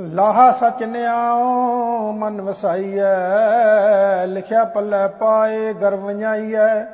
ਲਾਹਾ 0.00 0.52
ਸਚ 0.52 0.82
ਨਿਆਉ, 0.82 2.12
ਮਨ 2.12 2.40
ਵਸਾਈਐ, 2.40 4.26
ਲਿਖਿਆ 4.26 4.64
ਪੱਲੇ 4.64 5.08
ਪਾਏ, 5.08 5.74
ਗਰਵ 5.74 6.00
ਵਜਾਈਐ। 6.00 6.84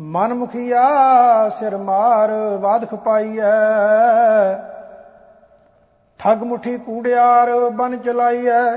ਮਨ 0.00 0.34
ਮੁਖੀਆ 0.34 0.82
ਸਿਰ 1.48 1.76
ਮਾਰ 1.76 2.30
ਬਾਦ 2.62 2.90
ਖਪਾਈਐ 2.90 3.50
ਠਗ 6.18 6.42
ਮੁਠੀ 6.42 6.78
ਕੂੜਿਆਰ, 6.78 7.70
ਬਨ 7.70 7.96
ਚਲਾਈਐ। 7.96 8.76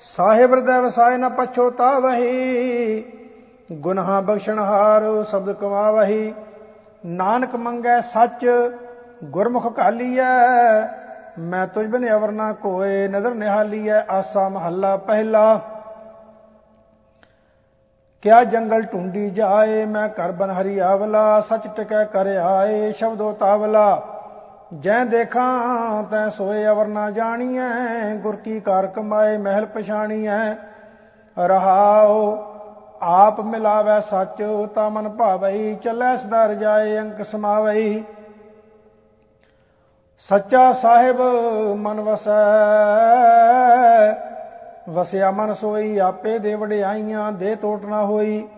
ਸਾਹਿਬ 0.00 0.52
ਹਿਰਦੈ 0.52 0.80
ਵਸਾਇ 0.80 1.16
ਨ 1.16 1.28
ਪਛੋਤਾਵਹੀ 1.28 3.04
ਗੁਨਾਹ 3.72 4.22
ਬਖਸ਼ਣਹਾਰ 4.22 5.24
ਸ਼ਬਦ 5.30 5.52
ਕਮਾਵਹੀ। 5.52 6.34
ਨਾਨਕ 7.06 7.54
ਮੰਗੈ 7.54 8.00
ਸੱਚ, 8.00 8.46
ਗੁਰਮੁਖ 9.24 9.76
ਕਾਲੀਐ 9.76 10.22
ਮੈਂ 11.38 11.66
ਤੁਝ 11.66 11.86
ਬਿਨ 11.86 12.08
ਅਵਰ 12.12 12.30
ਨਾ 12.30 12.52
ਕੋਏ 12.52 13.08
ਨਦਰ 13.08 13.34
ਨਿਹਾਲੀਐ 13.34 14.00
ਆਸਾ 14.10 14.48
ਮਹੱਲਾ 14.48 14.96
ਪਹਿਲਾ। 14.96 15.60
ਕਿਆ 18.22 18.44
ਜੰਗਲ 18.44 18.82
ਢੂੰਡੀ 18.82 19.30
ਜਾਏ, 19.30 19.84
ਮੈਂ 19.84 20.08
ਘਰ 20.08 20.32
ਬਨ 20.32 20.50
ਹਰੀ 20.50 20.78
ਆਵਲਾ, 20.78 21.40
ਸੱਚ 21.40 21.66
ਟਿਕੈ 21.76 22.04
ਕਰ 22.04 22.26
ਆਏ 22.26 22.92
ਸ਼ਬਦੋ 22.92 23.32
ਤਾਵਲਾ। 23.32 24.02
ਜੈ 24.74 25.04
ਦੇਖਾਂ, 25.04 26.02
ਤੈ 26.02 26.28
ਸੋਏ 26.28 26.66
ਅਵਰ 26.66 26.86
ਨਾ 26.86 27.10
ਜਾਣੀਐ, 27.10 28.14
ਗੁਰ 28.14 28.36
ਕੀ 28.36 28.60
ਕਾਰ 28.60 28.86
ਕਮਾਏ, 28.86 29.36
ਮਹਿਲ 29.36 29.66
ਪਛਾਣੀਐ। 29.66 30.54
ਰਹਾਓ 31.36 32.38
ਆਪ 33.02 33.40
ਮਿਲਾਵੇ 33.40 34.00
ਸੱਚ, 34.00 34.42
ਤਾ 34.74 34.88
ਮਨ 34.88 35.08
ਭਾਵਈ 35.08 35.74
ਚੱਲੈ 35.74 36.16
ਸਦਾ 36.16 36.46
ਰਜਾਏ 36.46 36.98
ਅੰਕ 36.98 37.22
ਸਮਾਵਈ 37.24 38.02
ਸੱਚਾ 40.28 40.72
ਸਾਹਿਬ 40.72 41.20
ਮਨ 41.76 42.00
ਵਸੈ। 42.00 42.30
ਵਸਿਆ 44.88 45.30
ਮਨ 45.30 45.54
ਸੋਈ, 45.54 45.98
ਆਪੇ 45.98 46.38
ਦੇ 46.38 46.54
ਵਡਿਆਈਆਂ 46.54 47.32
ਦੇ 47.32 47.54
ਟੋਟ 47.54 47.84
ਨਾ 47.84 48.04
ਹੋਈ। 48.04 48.48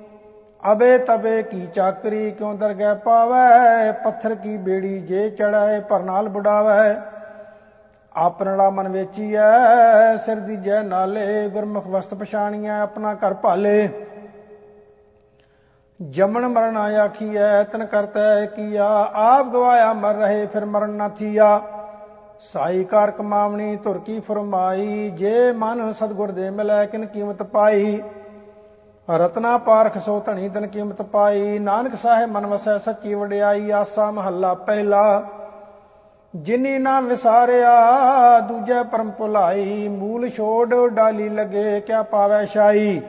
ਅਬੇ 0.72 0.98
ਤਬੇ 0.98 1.42
ਕੀ 1.42 1.66
ਚਾਕਰੀ, 1.66 2.32
ਕਿਉ 2.32 2.54
ਦਰਗਹਿ 2.54 2.94
ਪਾਵੈ? 2.94 3.92
ਪੱਥਰ 3.92 4.34
ਕੀ 4.34 4.56
ਬੇੜੀ, 4.56 5.00
ਜੇ 5.00 5.30
ਚੜਾਏ 5.30 5.80
ਪਰ 5.80 6.02
ਨਾਲ 6.02 6.28
ਬੁਡਾਵੈ। 6.28 6.96
ਆਪਣੜਾ 8.16 8.70
ਮਨ 8.70 8.88
ਵੇਚੀਐ, 8.88 10.16
ਸਿਰ 10.16 10.36
ਦੀਜੈ 10.36 10.82
ਨਾਲੇ, 10.82 11.48
ਗੁਰਮੁਖ 11.48 11.86
ਵਸਤ 11.86 12.14
ਪਛਾਣੀਐ, 12.14 12.80
ਆਪਣਾ 12.80 13.14
ਘਰ 13.14 13.34
ਭਾਲੇ। 13.34 14.03
ਜਮਨ 16.00 16.46
ਮਰਨ 16.48 16.76
ਆਖੀਐ 16.76 17.62
ਤਨ 17.62 17.84
ਕਰਤੈ 17.84 18.46
ਕੀਆ 18.46 18.86
ਆਪ 19.14 19.46
ਗਵਾਇਆ 19.46 19.92
ਮਰ 19.92 20.14
ਰਹੇ 20.14 20.46
ਫਿਰ 20.46 20.64
ਮਰਨ 20.64 20.90
ਨਾ 20.90 21.08
ਥੀਆ। 21.08 21.60
ਸਾਈ 22.40 22.82
ਕਾਰ 22.84 23.10
ਕਮਾਵਣੀ, 23.10 23.76
ਧੁਰ 23.76 23.98
ਕੀ 23.98 24.18
ਫਰਮਾਈ, 24.20 25.10
ਜੇ 25.10 25.52
ਮਨ 25.52 25.92
ਸਤਗੁਰ 25.92 26.30
ਦੇ 26.30 26.50
ਮਿਲੈ 26.50 26.84
ਕਿਨ 26.86 27.06
ਕੀਮਤ 27.06 27.42
ਪਾਈ। 27.42 28.02
ਰਤਨਾ 29.08 29.56
ਪਾਰਖ 29.58 29.98
ਸੋ 29.98 30.18
ਧਣੀ 30.20 30.48
ਤਨ 30.48 30.66
ਕੀਮਤ 30.66 31.02
ਪਾਈ, 31.02 31.58
ਨਾਨਕ 31.58 31.96
ਸਾਹਿਬ 31.96 32.30
ਮਨ 32.30 32.46
ਵਸੈ 32.46 32.76
ਸੱਚੀ 32.78 33.14
ਵਡਿਆਈ, 33.14 33.70
ਆਸਾ 33.70 34.10
ਮਹੱਲਾ 34.10 34.54
ਪਹਿਲਾ। 34.54 35.22
ਜਿਨੀ 36.34 36.78
ਨਾ 36.78 37.00
ਵਿਸਾਰਿਆ, 37.00 38.40
ਦੂਜੇ 38.40 38.82
ਪਰਮ 38.82 39.10
ਭੁਲਾਈ, 39.10 39.88
ਮੂਲ 39.88 40.28
ਛੋੜ 40.30 40.88
ਡਾਲੀ 40.88 41.28
ਲਗੇ, 41.28 41.80
ਕਿਆ 41.80 42.02
ਪਾਵੈ 42.02 42.44
ਸ਼ਾਈ 42.46 43.00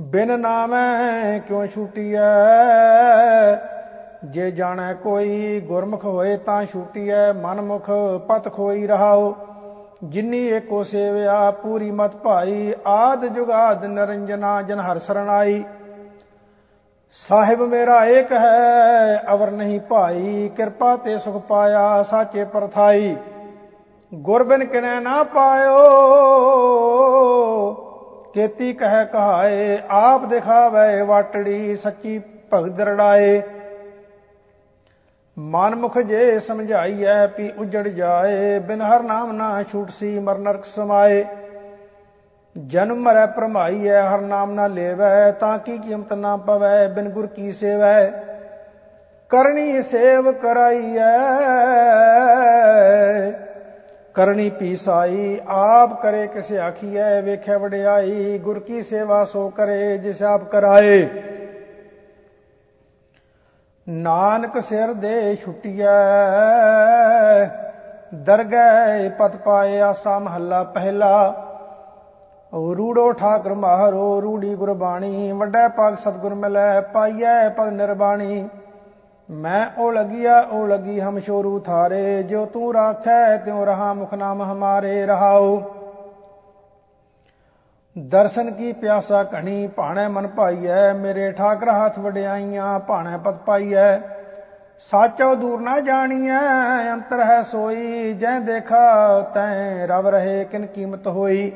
ਬਿਨ 0.00 0.40
ਨਾਮੈ 0.40 1.38
ਕਿਉ 1.38 1.66
ਛੂਟੀਐ? 1.66 2.18
ਜੇ 4.24 4.50
ਜਾਣੈ 4.50 4.94
ਕੋਈ 4.94 5.60
ਗੁਰਮੁਖ 5.60 6.04
ਹੋਏ 6.04 6.36
ਤਾਂ 6.36 6.64
ਛੂਟੀਐ, 6.64 7.32
ਮਨਮੁਖ 7.32 7.90
ਪਤ 8.28 8.52
ਖੋਈ 8.52 8.86
ਰਹਾਓ। 8.86 9.36
ਜਿਨੀ 10.04 10.46
ਏਕੋ 10.46 10.82
ਸੇਵਿਆ, 10.82 11.50
ਪੂਰੀ 11.50 11.90
ਮਤ 11.90 12.16
ਭਾਈ। 12.16 12.74
ਆਦ 12.86 13.26
ਜੁਗਾਦ 13.26 13.84
ਨਰੰਜਨਾ, 13.84 14.62
ਜਨ 14.62 14.80
ਹਰ 14.80 14.98
ਸਰਣਾਈ। 14.98 15.64
ਸਾਹਿਬ 17.12 17.62
ਮੇਰਾ 17.62 18.04
ਏਕ 18.04 18.32
ਹੈ 18.32 19.22
ਅਵਰ 19.32 19.50
ਨਹੀਂ 19.50 19.80
ਭਾਈ। 19.80 20.50
ਕਿਰਪਾ 20.56 20.96
ਤੇ 20.96 21.18
ਸੁਖ 21.18 21.42
ਪਾਇਆ, 21.42 22.02
ਸਾਚੇ 22.02 22.44
ਪਰਥਾਈ। 22.44 23.16
ਗੁਰਬਿਨ 24.14 24.64
ਕਿਨੈ 24.64 25.00
ਨਾ 25.00 25.22
ਪਾਇਓ। 25.22 25.80
ਕੇਤੀ 28.34 28.72
ਕਹਿ 28.72 29.06
ਕਹਾਏ, 29.12 29.78
ਆਪ 29.90 30.24
ਦਿਖਾਵੇ 30.24 31.02
ਵਾਟੜੀ 31.02 31.76
ਸੱਚੀ 31.76 32.20
ਭਗਤ 32.54 32.80
ਰੜਾਏ। 32.80 33.42
ਮਨਮੁਖ 35.38 35.98
ਜੇ 35.98 36.40
ਸਮਝਾਈਐ 36.40 37.26
ਪੀ 37.26 37.52
ਉਜੜ 37.58 37.88
ਜਾਏ, 37.88 38.58
ਬਿਨ 38.58 38.82
ਹਰ 38.82 39.02
ਨਾਮ 39.02 39.32
ਨਾ 39.32 39.62
ਛੂਟ 39.62 39.90
ਸੀ 39.90 40.18
ਮਰ 40.18 40.38
ਨਰਕ 40.38 40.64
ਸਮਾਏ। 40.64 41.24
ਜਨਮ 42.66 42.96
ਮਰੈ 42.96 43.26
ਪ੍ਰਮਾਈਐ 43.26 44.00
ਹਰ 44.02 44.20
ਨਾਮ 44.20 44.52
ਨਾ 44.52 44.66
ਲੇਵੈ, 44.66 45.30
ਤਾਂ 45.30 45.58
ਕੀ 45.58 45.78
ਕੀਮਤ 45.78 46.12
ਨਾ 46.12 46.36
ਪਵੈ, 46.36 46.88
ਬਿਨ 46.88 47.08
ਗੁਰ 47.08 47.26
ਕੀ 47.26 47.52
ਸੇਵੈ। 47.52 48.10
ਕਰਨੀ 49.28 49.82
ਸੇਵ 49.82 50.32
ਕਰਾਈਐ। 50.32 51.10
ਕਰਨੀ 54.14 54.48
ਪੀਸਾਈ, 54.50 55.40
ਆਪ 55.48 56.00
ਕਰੇ 56.02 56.26
ਕਿਸ 56.26 56.52
ਆਖੀਐ, 56.52 57.20
ਵੇਖੈ 57.20 57.56
ਵਡਿਆਈ, 57.56 58.38
ਗੁਰ 58.38 58.58
ਕੀ 58.60 58.82
ਸੇਵਾ 58.82 59.24
ਸੋ 59.24 59.48
ਕਰੇ, 59.48 59.98
ਜਿਸ 59.98 60.22
ਆਪ 60.22 60.44
ਕਰਾਏ। 60.44 61.08
ਨਾਨਕ 63.86 64.60
ਸਿਰ 64.62 64.92
ਦੇ 64.94 65.36
ਛੁੱਟੀਐ, 65.36 65.86
ਦਰਗਹਿ 68.14 69.08
ਪਤ 69.18 69.36
ਪਾਏ 69.36 69.80
ਆਸਾ 69.80 70.18
ਮਹੱਲਾ 70.18 70.62
ਪਹਿਲਾ। 70.64 71.46
ਰੂੜੋ 72.52 73.12
ਠਾਕਰ 73.12 73.54
ਮਹਾਰੋ, 73.54 74.20
ਰੂੜੀ 74.22 74.54
ਗੁਰਬਾਣੀ, 74.54 75.32
ਵੱਡਾ 75.32 75.68
ਪਾਕ 75.68 75.98
ਸਤਗੁਰ 75.98 76.34
ਮਿਲੈ, 76.34 76.80
ਪਾਈਐ 76.80 77.48
ਪਦ 77.48 77.68
ਨਿਰਬਾਣੀ। 77.68 78.48
ਮੈਂ 79.30 79.66
ਉਹ 79.78 79.92
ਲਗਿਆ, 79.92 80.40
ਉਹ 80.40 80.66
ਲਗੀ 80.66 81.00
ਹਮ 81.00 81.18
ਸ਼ੋਰੂ 81.18 81.60
ਥਾਰੇ 81.60 82.22
ਜੋ 82.22 82.46
ਤੂੰ 82.46 82.72
ਰਾਖੈ, 82.74 83.36
ਤਿਉ 83.36 83.64
ਰਹਾ 83.64 83.92
ਮੁਖ 83.92 84.14
ਨਾਮ 84.14 84.42
ਹਮਾਰੇ 84.42 85.06
ਰਹਾਉ। 85.06 85.62
ਦਰਸ਼ਨ 87.98 88.50
ਕੀ 88.50 88.72
ਪਿਆਸਾ 88.72 89.24
ਘਣੀ, 89.24 89.66
ਭਾਣੇ 89.66 90.08
ਮਨ 90.08 90.26
ਭਾਈਐ, 90.28 90.92
ਮੇਰੇ 90.92 91.32
ਠਾਕਰ 91.32 91.68
ਹੱਥ 91.68 91.98
ਵਡਿਆਈਆਂ, 91.98 92.78
ਭਾਣੇ 92.78 93.18
ਪਤ 93.18 93.34
ਪਾਈਐ। 93.34 93.98
ਸਾਚੋ 94.78 95.34
ਦੂਰ 95.34 95.60
ਨਾ 95.60 95.80
ਜਾਣੀਐ, 95.80 96.38
ਅੰਤਰ 96.92 97.20
ਹੈ 97.20 97.42
ਸੋਈ, 97.42 98.12
ਜੈ 98.12 98.38
ਦੇਖਾ 98.38 99.20
ਤੈ 99.34 99.86
ਰਵ 99.86 100.08
ਰਹੇ 100.08 100.44
ਕਿਨ 100.44 100.66
ਕੀਮਤ 100.66 101.06
ਹੋਈ। 101.06 101.52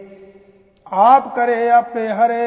ਆਪ 0.93 1.37
ਕਰੇ 1.37 1.71
ਆਪੇ 1.71 2.09
ਹਰੇ 2.09 2.45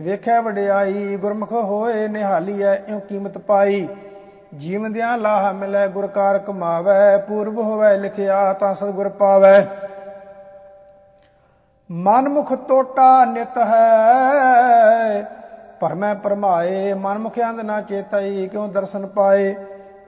ਵੇਖਿਆ 0.00 0.40
ਵਡਿਆਈ, 0.40 1.16
ਗੁਰਮੁਖ 1.16 1.52
ਹੋਏ 1.52 2.08
ਨਿਹਾਲੀਐ, 2.08 2.74
ਇਉ 2.88 2.98
ਕੀਮਤ 3.00 3.38
ਪਾਈ। 3.38 3.88
ਜੀਵਦਿਆਂ 4.56 5.18
ਲਾਹ 5.18 5.52
ਮਿਲੈ, 5.52 5.86
ਗੁਰ 5.86 6.06
ਕਾਰ 6.06 6.38
ਕਮਾਵੈ, 6.38 7.16
ਪੂਰਬ 7.18 7.58
ਹੋਵੇ 7.58 7.96
ਲਿਖਿਆ, 7.96 8.52
ਤਾਂ 8.52 8.74
ਸਤਿਗੁਰ 8.74 9.08
ਪਾਵੈ। 9.08 9.66
ਮਨਮੁਖ 11.90 12.52
ਟੋਟਾ 12.68 13.24
ਨਿਤ 13.24 13.58
ਹੈ 13.58 15.22
ਪਰਮੈ 15.80 16.14
ਪਰਮਾਏ 16.14 16.92
ਮਨਮੁਖ 16.92 17.38
ਅੰਧ 17.50 17.60
ਨਾ 17.60 17.80
ਚੇਤਈ, 17.80 18.48
ਕਿਉ 18.48 18.66
ਦਰਸ਼ਨ 18.66 19.06
ਪਾਏ। 19.06 19.54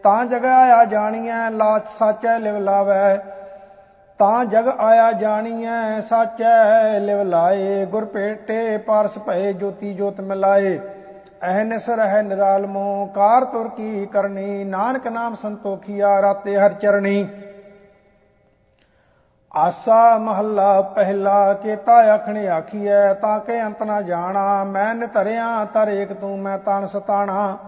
ਤਾਂ 0.02 0.24
ਜਗ 0.24 0.44
ਆਇਆ 0.44 0.84
ਜਾਣੀਐ, 0.84 1.50
ਲਾਚ 1.50 1.88
ਸਾਚੈ 1.98 2.38
ਲਿਵ 2.38 2.58
ਲਾਵੈ। 2.58 3.18
ਤਾਂ 4.18 4.44
ਜਗ 4.44 4.68
ਆਇਆ 4.68 5.12
ਜਾਣੀਐ, 5.12 6.00
ਸਾਚੈ 6.00 6.98
ਲਿਵ 7.00 7.22
ਲਾਏ, 7.22 7.84
ਗੁਰ 7.86 8.04
ਭੇਟੇ 8.04 8.78
ਪਾਰਸ 8.78 9.18
ਭਏ, 9.18 9.52
ਜੋਤੀ 9.52 9.94
ਜੋਤ 9.94 10.20
ਮਿਲਾਏ। 10.20 10.78
ਅਹਨਿਸ 11.42 11.88
ਰਹਿ 11.90 12.22
ਨਿਰਾਲਮੋ 12.22 13.06
ਕਾਰ 13.06 13.44
ਤੁਰ 13.44 13.68
ਕੀ 13.68 14.06
ਕਰਨੀ, 14.06 14.64
ਨਾਨਕ 14.64 15.06
ਨਾਮ 15.08 15.34
ਸੰਤੋਖੀਆ, 15.34 16.22
ਰਾਤੇ 16.22 16.56
ਹਰ 16.58 16.72
ਚਰਣੀ। 16.72 17.28
ਆਸਾ 19.56 20.18
ਮਹੱਲਾ 20.18 20.80
ਪਹਿਲਾ, 20.80 21.54
ਕੇਤਾ 21.54 21.96
ਆਖਣੇ 22.14 22.48
ਆਖੀਐ, 22.48 23.12
ਤਾਂ 23.14 23.40
ਕਿ 23.40 23.62
ਅੰਤ 23.62 23.82
ਨਾ 23.82 24.02
ਜਾਣਾ, 24.02 24.64
ਮੈਂ 24.64 24.94
ਨਿਤਰਿਆ 24.94 25.64
ਤਰ 25.64 25.88
ਏਕ 25.88 26.12
ਤੂੰ, 26.12 26.38
ਮੈਂ 26.38 26.58
ਤਨ 26.58 26.86
ਸਤਾਣਾ। 26.86 27.58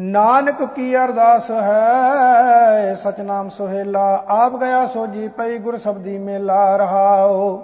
ਨਾਨਕ 0.00 0.62
ਕੀ 0.62 0.96
ਅਰਦਾਸ 0.96 1.50
ਹੈ? 1.50 2.94
ਸਚਨਾਮ 2.94 3.48
ਸੁਹੇਲਾ, 3.48 4.24
ਆਪ 4.28 4.56
ਗਿਆ 4.56 4.86
ਸੋਜੀ 4.86 5.28
ਪਈ 5.28 5.58
ਗੁਰ 5.58 5.76
ਸਬਦੀ 5.78 6.18
ਮੇਲਾ 6.18 6.76
ਰਹਾਓ। 6.76 7.62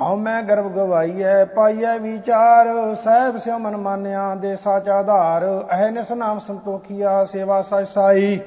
ਹਉ 0.00 0.16
ਮੈਂ 0.16 0.42
ਗਰਭ 0.42 0.72
ਗਵਾਈਐ, 0.72 1.44
ਪਾਈਐ 1.44 1.98
ਵਿਚਾਰ, 1.98 2.94
ਸਹਿਬ 2.94 3.36
ਸਿਉ 3.36 3.58
ਮਨ 3.58 3.76
ਮਾਨਿਆ 3.76 4.34
ਦੇ 4.34 4.56
ਸਾਚਾ 4.56 4.94
ਆਧਾਰ। 4.94 5.44
ਅਹਨਿਸ 5.72 6.12
ਨਾਮ 6.12 6.38
ਸੰਤੋਖੀਆ, 6.38 7.24
ਸੇਵਾ 7.24 7.62
ਸਾਈ। 7.62 8.40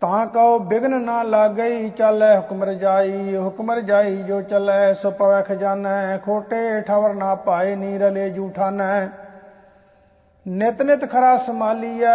ਤਾਂ 0.00 0.26
ਕਉ 0.26 0.58
ਬਿਗਨ 0.58 1.02
ਨਾ 1.02 1.22
ਲਾਗਈ, 1.22 1.90
ਚੱਲੈ 1.90 2.36
ਹੁਕਮ 2.36 2.64
ਰਜਾਈ। 2.64 3.36
ਹੁਕਮ 3.36 3.72
ਰਜਾਈ 3.72 4.22
ਜੋ 4.22 4.42
ਚੱਲੈ, 4.42 4.92
ਸੋ 4.94 5.10
ਪਵੈ 5.10 5.42
ਖਜ਼ਾਨੈ, 5.42 6.18
ਖੋਟੇ 6.18 6.80
ਠਵਰ 6.80 7.14
ਨਾ 7.14 7.34
ਪਾਏ 7.34 7.74
ਨੀ 7.74 7.98
ਰਲੇ 7.98 8.30
ਜੂਠਾਨੈ। 8.30 9.25
ਨਿਤ 10.46 10.82
ਨਿਤ 10.82 11.04
ਖਰਾ 11.10 11.36
ਸਮਾਲੀਐ 11.36 12.10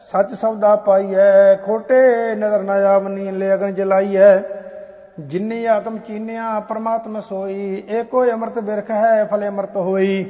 ਸੱਚ 0.00 0.32
ਸਬਦਾ 0.34 0.74
ਪਾਈਐ, 0.76 1.54
ਖੋਟੇ 1.56 2.34
ਨਜ਼ਰ 2.34 2.62
ਨਾ 2.62 2.74
ਆਵਨੀ 2.86 3.30
ਲੈ 3.30 3.54
ਅਗਨ 3.54 3.74
ਜਲਾਈਐ। 3.74 4.38
ਜਿਨੀ 5.20 5.64
ਆਤਮ 5.66 5.98
ਚੀਨਿਆ, 5.98 6.58
ਪਰਮਾਤਮ 6.60 7.20
ਸੋਈ, 7.20 7.84
ਏਕੋ 7.90 8.24
ਅੰਮ੍ਰਿਤ 8.24 8.58
ਬਿਰਖ 8.58 8.90
ਹੈ, 8.90 9.24
ਫਲੇ 9.24 9.48
ਅੰਮ੍ਰਿਤ 9.48 9.76
ਹੋਈ। 9.76 10.24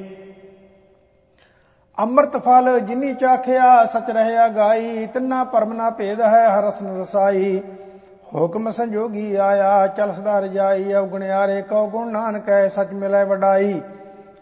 ਅੰਮ੍ਰਿਤ 1.98 2.36
ਫਲ 2.36 2.78
ਜਿਨੀ 2.80 3.14
ਚਾਖਿਆ, 3.14 3.84
ਸਚ 3.84 4.10
ਰਹਿਆ 4.10 4.48
ਗਾਈ, 4.48 5.06
ਤਿੰਨਾ 5.06 5.44
ਪਰਮ 5.44 5.72
ਨਾ 5.72 5.90
ਭੇਦ 5.90 6.20
ਹੈ 6.20 6.48
ਹਰਸਨ 6.48 7.00
ਰਸਾਈ। 7.00 7.62
ਹੁਕਮ 8.34 8.70
ਸੰਜੋਗੀ 8.70 9.34
ਆਇਆ, 9.34 9.86
ਚਲ 9.86 10.12
ਸਦਾ 10.12 10.38
ਰਜਾਈ 10.40 10.94
ਅਵਗੁਣਿਆਰੇ 10.94 11.62
ਕਉ 11.62 11.86
ਗੁਣ 11.88 12.12
ਨਾਨਕੈ 12.12 12.68
ਸਚ 12.68 12.92
ਮਿਲੈ 12.92 13.24
ਵਡਾਈ। 13.24 13.80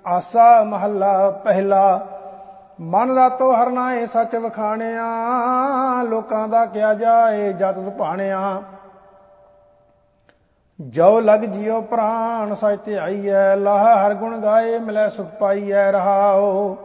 ਆਸਾ 0.06 0.62
ਮਹੱਲਾ 0.64 1.30
ਪਹਿਲਾ, 1.44 2.06
ਮਨ 2.80 3.14
ਰਾਤੋ 3.14 3.50
ਹਰਨਾਏ 3.52 4.06
ਸੱਚ 4.06 4.34
ਵਖਾਣਿਆ, 4.36 5.04
ਲੋਕਾਂ 6.02 6.46
ਦਾ 6.48 6.64
ਕਿਆ 6.66 6.92
ਜਾਏ 6.94 7.52
ਜਤ 7.52 7.78
ਭਾਣਿਆ। 7.98 8.62
ਜੋ 10.80 11.20
ਲਗ 11.20 11.40
ਜਿਉ 11.40 11.80
ਪ੍ਰਾਨ 11.80 12.54
ਸਚ 12.54 12.78
ਤੇ 12.84 12.98
ਆਈਐ 12.98 13.54
ਲਾਹ 13.56 13.84
ਹਰ 13.96 14.14
ਗੁਣ 14.14 14.36
ਗਾਏ, 14.38 14.78
ਮਿਲੈ 14.78 15.08
ਸੁਖ 15.08 15.26
ਪਾਈਐ 15.26 15.90
ਰਹਾਓ 15.92 16.76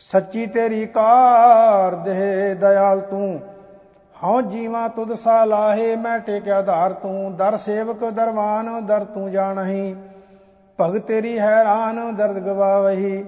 ਸੱਚੀ 0.00 0.46
ਤੇਰੀ 0.46 0.84
ਕਾਰ 0.86 1.94
ਦੇ 1.94 2.54
ਦਇਆਲ 2.54 3.00
ਤੂੰ, 3.00 3.40
ਹਉ 4.16 4.40
ਜੀਵਾ 4.40 4.86
ਤੁਧ 4.88 5.12
ਸਾ 5.14 5.44
ਲਾਹੇ, 5.44 5.96
ਮੈਂ 5.96 6.18
ਟੇਕਿਆ 6.18 6.60
ਧਾਰ 6.62 6.92
ਤੂੰ। 6.92 7.36
ਦਰ 7.36 7.56
ਸੇਵਕ 7.56 8.04
ਦਰਵਾਨ, 8.10 8.86
ਦਰ 8.86 9.04
ਤੂੰ 9.04 9.30
ਜਾਣਹੀ। 9.30 9.96
ਭਗ 10.80 10.98
ਤੇਰੀ 10.98 11.38
ਹੈਰਾਨ 11.38 12.14
ਦਰਦ 12.16 12.38
ਗਵਾਵਹੀ, 12.38 13.24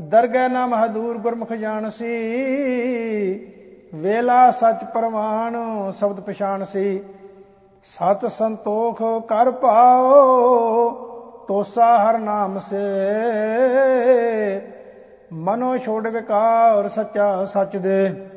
ਦਰਗਹਿ 0.00 0.48
ਨਾ 0.48 0.66
ਮਹਦੂਰ 0.66 1.18
ਗੁਰਮੁਖ 1.18 1.52
ਜਾਣਸੀ। 1.52 2.12
ਵੇਲਾ 3.94 4.50
ਸੱਚ 4.50 4.84
ਪ੍ਰਮਾਣ 4.84 5.56
ਸ਼ਬਦ 5.92 6.20
ਪਛਾਣ 6.20 6.64
ਸੀ 6.64 7.02
ਸਤ 7.84 8.26
ਸੰਤੋਖ 8.26 9.02
ਕਰ 9.28 9.50
ਪਾਓ, 9.50 10.90
ਤੋਸਾ 11.48 11.88
ਹਰ 11.98 12.18
ਨਾਮ 12.18 12.58
ਸੇ। 12.58 12.84
ਮਨੋ 15.32 15.76
ਛੋੜ 15.78 16.06
ਵਿਕਾਰ 16.06 16.88
ਸੱਚਾ 16.88 17.44
ਸੱਚ 17.44 17.76
ਦੇ। 17.76 18.28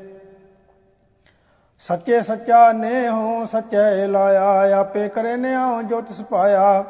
ਸੱਚੇ 1.79 2.21
ਸੱਚਾ 2.21 2.71
ਨੇ 2.71 3.07
ਹੋ 3.09 3.45
ਸੱਚੇ 3.45 4.07
ਲਾਇਆ, 4.07 4.79
ਆਪੇ 4.79 5.07
ਕਰੇ 5.07 5.35
ਨਿਆਉ 5.37 5.81
ਜੋ 5.81 6.01
ਤਿਸ 6.01 6.21
ਪਾਇਆ। 6.21 6.83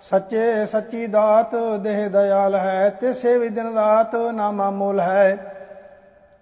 ਸੱਚੇ 0.00 0.66
ਸੱਚੀ 0.66 1.06
ਦਾਤ 1.06 1.54
ਦੇਹ 1.80 2.08
ਦਇਆਲ 2.10 2.54
ਹੈ, 2.54 2.88
ਤਿਸੇ 2.90 3.38
ਵੀ 3.38 3.48
ਦਿਨ 3.48 3.74
ਰਾਤ 3.74 4.14
ਨਾਮਾ 4.14 4.70
ਮੂਲ 4.70 5.00
ਹੈ। 5.00 5.52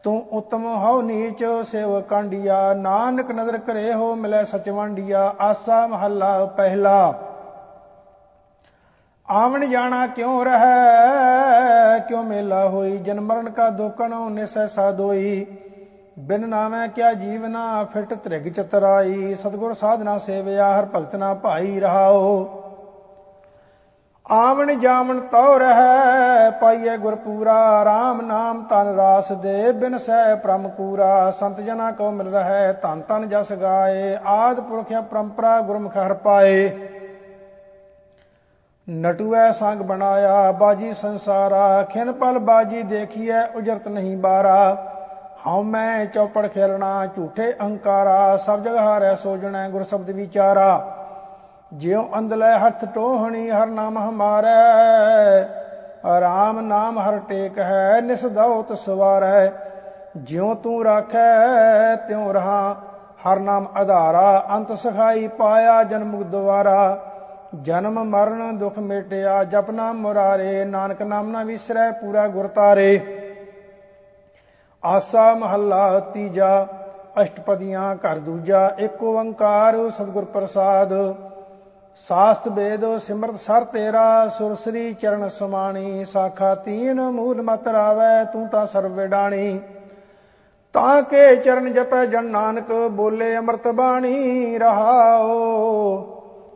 ਤੂੰ 0.02 0.26
ਉਤਮ 0.32 0.64
ਹਉ 0.66 1.00
ਨੀਚ 1.02 1.44
ਸੇਵ 1.62 2.00
ਕਾਂਡੀਆ, 2.00 2.72
ਨਾਨਕ 2.74 3.30
ਨਦਰ 3.30 3.58
ਕਰੇ 3.58 3.92
ਹੋ 3.92 4.14
ਮਿਲੇ 4.14 4.44
ਸਚ 4.44 4.68
ਵੰਡੀਆ, 4.68 5.34
ਆਸਾ 5.40 5.86
ਮਹੱਲਾ 5.86 6.44
ਪਹਿਲਾ। 6.46 7.14
ਆਵਣ 9.30 9.66
ਜਾਣਾ 9.66 10.06
ਕਿਉ 10.06 10.44
ਰਹਿ, 10.44 12.00
ਕਿਉ 12.08 12.22
ਮੇਲਾ 12.22 12.68
ਹੋਈ, 12.68 12.96
ਜਨ 12.98 13.20
ਮਰਨ 13.20 13.50
ਕਾ 13.50 13.68
ਦੁਕਣੋ 13.70 14.28
ਨਿਸੈ 14.28 14.66
ਸਾਦੋਈ। 14.66 15.46
ਬਿਨ 16.18 16.48
ਨਾਮੈ 16.48 16.86
ਕਿਆ 16.86 17.12
ਜੀਵਨਾ 17.12 17.84
ਫਿਟ 17.84 18.14
ਤ੍ਰਿਗ 18.14 18.52
ਚਤਰਾਈ, 18.52 19.34
ਸਤਗੁਰ 19.34 19.72
ਸਾਧਨਾ 19.72 20.18
ਸੇਵਿਆ, 20.18 20.78
ਹਰ 20.78 20.86
ਭਗਤ 20.86 21.16
ਨਾ 21.16 21.34
ਭਾਈ 21.34 21.80
ਰਹਾਓ। 21.80 22.63
ਆਵਣ 24.30 24.78
ਜਾਵਣ 24.80 25.20
ਤਉ 25.20 25.58
ਰਹਿ 25.58 26.50
ਪਾਈਏ 26.60 26.96
ਗੁਰਪੂਰਾ 26.96 27.56
RAM 27.82 28.22
ਨਾਮ 28.22 28.62
ਤਨ 28.62 28.94
ਰਾਸ 28.96 29.32
ਦੇ, 29.32 29.72
ਬਿਨ 29.72 29.98
ਸਹਿ 29.98 30.36
ਪ੍ਰਮ 30.36 30.68
ਕੂਰਾ। 30.68 31.30
ਸੰਤ 31.30 31.60
ਜਨਾ 31.60 31.90
ਕੋ 31.90 32.10
ਮਿਲ 32.10 32.28
ਰਹਿ, 32.28 32.72
ਧਨ 32.72 33.00
ਤਨ 33.00 33.28
ਜਸ 33.28 33.52
ਗਾਏ, 33.52 34.18
ਆਦ 34.26 34.60
ਪੁਰਖਿਆ 34.60 35.00
ਪਰੰਪਰਾ 35.00 35.60
ਗੁਰਮੁਖ 35.60 35.96
ਹਰ 35.96 36.14
ਪਾਏ। 36.14 36.70
ਨਟੂਐ 38.90 39.52
ਸੰਗ 39.52 39.80
ਬਣਾਇਆ, 39.80 40.52
ਬਾਜੀ 40.52 40.92
ਸੰਸਾਰਾ, 40.92 41.82
ਖਿਨ 41.82 42.12
ਪਲ 42.12 42.38
ਬਾਜੀ 42.38 42.82
ਦੇਖੀਐ, 42.82 43.46
ਉਜਰਤ 43.56 43.88
ਨਹੀਂ 43.88 44.16
ਬਾਰਾ। 44.16 44.90
ਹਉ 45.46 45.62
ਮੈਂ 45.62 46.06
ਚੌਪੜ 46.06 46.46
ਖੇਲਣਾ, 46.46 47.06
ਝੂਠੇ 47.06 47.52
ਅਹੰਕਾਰਾ, 47.52 48.36
ਸਭ 48.36 48.62
ਜਗ੍ਹਾ 48.62 48.82
ਹਾਰੈ 48.82 49.14
ਸੋਜਣੈ, 49.14 49.68
ਗੁਰ 49.68 49.82
ਸ਼ਬਦ 49.82 50.10
ਵਿਚਾਰਾ। 50.10 51.00
ਜਿਉ 51.74 52.02
ਅੰਦਲੇ 52.18 52.58
ਹੱਥ 52.58 52.84
ਟੋਹਣੀ 52.84 53.50
ਹਰ 53.50 53.66
ਨਾਮ 53.66 53.98
ਹਮਾਰੈ, 53.98 55.42
ਆਰਾਮ 56.04 56.60
ਨਾਮ 56.60 56.98
ਹਰ 56.98 57.18
ਟੇਕ 57.18 57.58
ਹੈ, 57.58 58.00
ਨਿਸਦਉਤ 58.00 58.72
ਸਵਾਰੈ। 58.72 59.50
ਜਿਉ 60.16 60.54
ਤੂੰ 60.54 60.84
ਰਾਖੈ, 60.84 61.96
ਤਿਉ 62.08 62.32
ਰਹਾ, 62.32 62.76
ਹਰ 63.26 63.40
ਨਾਮ 63.40 63.66
ਆਧਾਰਾ 63.76 64.44
ਅੰਤ 64.50 64.72
ਸਖਾਈ 64.72 65.26
ਪਾਇਆ 65.28 65.82
ਜਨਮ 65.82 66.22
ਦੁਆਰਾ। 66.22 67.10
ਜਨਮ, 67.62 68.04
ਮਰਨ, 68.04 68.58
ਦੁਖ 68.58 68.78
ਮੇਟਿਆ, 68.78 69.44
ਜਪ 69.44 69.70
ਨਾਮ 69.70 69.96
ਮੁਰਾਰੇ, 69.96 70.64
ਨਾਨਕ 70.64 71.02
ਨਾਮ 71.02 71.30
ਨਾ 71.30 71.42
ਵਿਸਰੈ 71.42 71.90
ਪੂਰਾ 71.90 72.28
ਗੁਰ 72.28 72.46
ਤਾਰੇ। 72.46 73.00
ਆਸਾ 74.84 75.34
ਮਹੱਲਾ 75.34 76.00
ਤੀਜਾ, 76.00 76.66
ਅਸ਼ਟਪਦੀਆਂ 77.22 77.94
ਘਰ 77.94 78.18
ਦੂਜਾ, 78.18 78.70
ਏਕ 78.80 79.02
ਓੰਕਾਰ 79.02 79.90
ਸਤਿਗੁਰ 79.90 80.24
ਪ੍ਰਸਾਦ। 80.24 80.92
ਸਾਸਤ 81.96 82.46
ਵੇਦ 82.48 82.84
ਸਿਮਰਤ 82.98 83.40
ਸਰ 83.40 83.64
ਤੇਰਾ 83.64 84.28
ਸੁਰਸਰੀ 84.28 84.92
ਚਰਨ 84.92 85.28
ਸਮਾਣੀ, 85.28 86.04
ਸਾਖਾ 86.04 86.54
ਤੀਨ 86.54 87.00
ਮੂਲ 87.10 87.42
ਮਤ 87.42 87.68
ਰਾਵੈ, 87.68 88.24
ਤੂੰ 88.24 88.46
ਤਾਂ 88.48 88.66
ਸਰਵ 88.66 88.94
ਵਿਡਾਣੀ 88.94 89.58
ਤਾਂ 90.74 91.02
ਕੇ 91.02 91.36
ਚਰਨ 91.36 91.72
ਜਪੈ 91.72 92.04
ਜਨ 92.06 92.24
ਨਾਨਕ, 92.24 92.72
ਬੋਲੇ 92.90 93.36
ਅੰਮ੍ਰਿਤ 93.36 93.68
ਬਾਣੀ 93.68 94.58
ਰਹਾਓ 94.58 95.30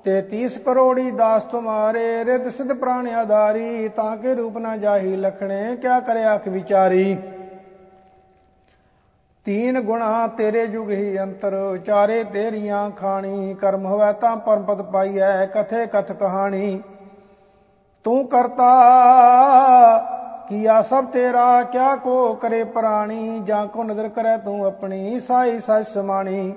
ਤੇ 0.04 0.20
30 0.22 0.58
ਕਰੋੜੀ 0.58 1.10
ਦਾਸ 1.10 1.44
ਤੁਮਾਰੇ 1.44 2.24
ਰਿਤ 2.24 2.48
ਸਿਧ 2.48 2.72
ਪ੍ਰਾਣ 2.72 3.08
ਆਧਾਰੀ, 3.08 3.88
ਤਾਂ 3.88 4.16
ਕੇ 4.16 4.34
ਰੂਪ 4.34 4.58
ਨਾ 4.58 4.76
ਜਾਹੀ 4.76 5.16
ਲਖਣੇ, 5.16 5.76
ਕਿਆ 5.76 6.00
ਕਰੇ 6.00 6.24
ਆਖ 6.24 6.48
ਵਿਚਾਰੀ। 6.48 7.16
ਤੀਨ 9.44 9.80
ਗੁਣਾ 9.80 10.26
ਤੇਰੇ 10.26 10.66
ਜੁਗ 10.66 10.90
ਹੀ 10.90 11.18
ਅੰਤਰ, 11.18 11.76
ਚਾਰੇ 11.76 12.24
ਤੇਰੀਆਂ 12.24 12.90
ਖਾਣੀ, 12.90 13.54
ਕਰਮ 13.54 13.86
ਹੋਵੇ 13.86 14.12
ਤਾਂ 14.12 14.36
ਪਰਮ 14.36 14.62
ਪਦ 14.62 14.82
ਪਾਈਐ, 14.82 15.46
ਕਥੇ 15.46 15.86
ਕਥ 15.86 16.12
ਕਹਾਣੀ। 16.12 16.82
ਤੂੰ 18.04 18.26
ਕਰਤਾ, 18.28 18.68
ਕੀਆ 20.48 20.82
ਸਭ 20.82 21.04
ਤੇਰਾ, 21.04 21.62
ਕਿਆ 21.62 21.96
ਕੋ 21.96 22.34
ਕਰੇ 22.34 22.64
ਪ੍ਰਾਣੀ, 22.64 23.40
ਜਾਂ 23.44 23.66
ਕੋ 23.66 23.82
ਨਦਰ 23.84 24.08
ਕਰੇ 24.08 24.36
ਤੂੰ 24.38 24.66
ਆਪਣੀ, 24.66 25.20
ਸਾਈ 25.20 25.58
ਸਚ 25.58 25.88
ਸਮਾਣੀ। 25.94 26.54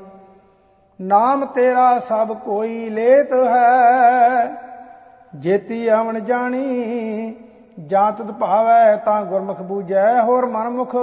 ਨਾਮ 1.02 1.46
ਤੇਰਾ 1.46 2.00
ਸਭ 2.00 2.34
ਕੋਈ 2.38 2.90
ਲੇਤ 2.90 3.34
ਹੈ, 3.34 4.56
ਜੇਤੀ 5.36 5.88
ਆਵਣ 5.88 6.20
ਜਾਣੀ 6.20 7.36
ਜਾਂ 7.80 8.12
ਤੁਧ 8.12 8.32
ਭਾਵੈ 8.32 8.96
ਤਾਂ 8.96 9.26
ਗੁਰਮੁਖ 9.26 9.62
ਬੂਝੈ, 9.62 10.22
ਹੋਰ 10.22 10.46
ਮਨਮੁਖ 10.46 10.96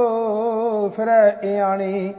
ਫਿਰੈ 0.96 1.28
ਇਆਣੀ। 1.42 2.14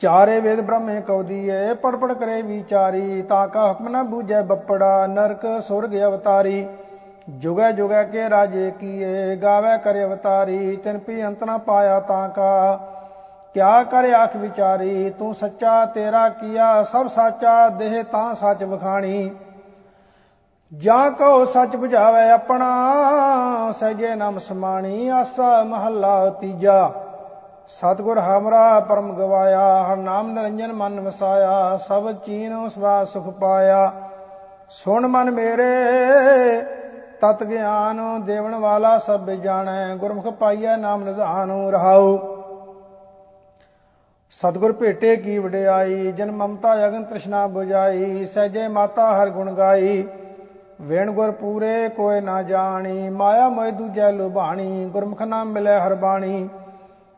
ਚਾਰੇ 0.00 0.40
ਵੇਦ 0.40 0.60
ਬ੍ਰਹਮੇ 0.60 1.00
ਕਉਦੀਏ 1.00 1.74
ਪੜ 1.74 1.96
ਪੜ 1.96 2.12
ਕਰੇ 2.12 2.42
ਵਿਚਾਰੀ, 2.42 3.22
ਤਾਂ 3.22 3.48
ਕਾ 3.48 3.68
ਹੁਕਮ 3.68 3.88
ਨਾ 3.88 4.02
ਬੂਝੈ 4.02 4.42
ਬੱਪੜਾ, 4.42 5.06
ਨਰਕ 5.06 5.62
ਸੁਰਗ 5.68 5.94
ਅਵਤਾਰੀ। 6.02 6.68
ਜੁਗੈ 7.28 7.72
ਜੁਗੈ 7.72 8.04
ਕੇ 8.04 8.30
ਰਾਜੇ 8.30 8.70
ਕੀਏ, 8.70 9.36
ਗਾਵੇ 9.36 9.78
ਕਰੇ 9.78 10.04
ਅਵਤਾਰੀ, 10.04 10.76
ਤਿਨ 10.76 10.98
ਪੀ 10.98 11.26
ਅੰਤ 11.26 11.44
ਨਾ 11.44 11.56
ਪਾਇਆ 11.58 12.00
ਤਾਂ 12.00 12.28
ਕਾ। 12.28 12.76
ਕਿਆ 13.54 13.82
ਕਰੇ 13.82 14.12
ਆਖ 14.14 14.36
ਵਿਚਾਰੀ, 14.36 15.10
ਤੂੰ 15.10 15.34
ਸੱਚਾ 15.34 15.84
ਤੇਰਾ 15.84 16.28
ਕੀਆ, 16.28 16.82
ਸਭ 16.82 17.08
ਸਾਚਾ 17.08 17.68
ਦੇਹ 17.68 18.04
ਤਾਂ 18.04 18.34
ਸੱਚ 18.34 18.64
ਵਖਾਣੀ। 18.64 19.30
ਜਾਂ 20.72 21.10
ਕੋ 21.10 21.44
ਸੱਚ 21.44 21.74
부ਝਾਵੇ 21.76 22.30
ਆਪਣਾ 22.30 22.66
ਸਹਿਜੇ 23.72 24.14
ਨਾਮ 24.14 24.38
ਸਮਾਣੀ, 24.38 25.08
ਆਸਾ 25.08 25.64
ਮਹੱਲਾ 25.64 26.30
ਤੀਜਾ। 26.30 26.92
ਸਤਗੁਰ 27.68 28.18
ਹਮਰਾ 28.18 28.80
ਪਰਮ 28.80 29.12
ਗਵਾਇਆ, 29.12 29.82
ਹਰ 29.82 29.96
ਨਾਮ 29.96 30.30
ਨਿਰੰਜਨ 30.30 30.72
ਮਨ 30.72 31.00
ਵਸਾਇਆ, 31.00 31.76
ਸਭ 31.76 32.12
ਚੀਨ 32.12 32.68
ਸਵਾ 32.68 33.04
ਸੁਖ 33.04 33.28
ਪਾਇਆ। 33.28 33.92
ਸੁਣ 34.70 35.06
ਮਨ 35.06 35.30
ਮੇਰੇ, 35.30 36.62
ਤਤ 37.20 37.44
ਗਿਆਨ 37.44 38.22
ਦੇਵਨ 38.24 38.54
ਵਾਲਾ 38.54 38.98
ਸਭ 38.98 39.30
ਜਾਣੈ, 39.30 39.94
ਗੁਰਮੁਖ 39.96 40.28
ਪਾਈਐ 40.28 40.76
ਨਾਮ 40.76 41.04
ਨਿਧਾਨ 41.04 41.52
ਰਹਾਉ। 41.70 42.18
ਸਤਗੁਰ 44.30 44.72
ਭੇਟੇ 44.72 45.16
ਕੀ 45.16 45.38
ਵਡਿਆਈ, 45.38 46.12
ਜਨ 46.12 46.30
ਮਮਤਾ 46.30 46.74
ਅਗਨ 46.74 47.04
ਤ੍ਰਿਸ਼ਨਾ 47.04 47.46
부ਜਾਈ 47.46 48.26
ਸਹਿਜੇ 48.26 48.68
ਮਾਤਾ 48.68 49.22
ਹਰ 49.22 49.30
ਗੁਣ 49.30 49.52
ਗਾਈ। 49.52 50.08
ਵੇਣ 50.82 51.10
ਗੁਰ 51.10 51.30
ਪੂਰੇ 51.30 51.88
ਕੋਏ 51.88 52.20
ਨਾ 52.20 52.42
ਜਾਣੀ, 52.42 53.08
ਮਾਇਆ 53.08 53.48
ਮੋਇ 53.48 53.70
ਦੂਜੈ 53.70 54.12
ਲੁਭਾਣੀ, 54.12 54.90
ਗੁਰਮੁਖ 54.92 55.22
ਨਾਮ 55.22 55.52
ਮਿਲੇ 55.52 55.74
ਹਰ 55.74 55.94
ਬਾਣੀ। 55.94 56.48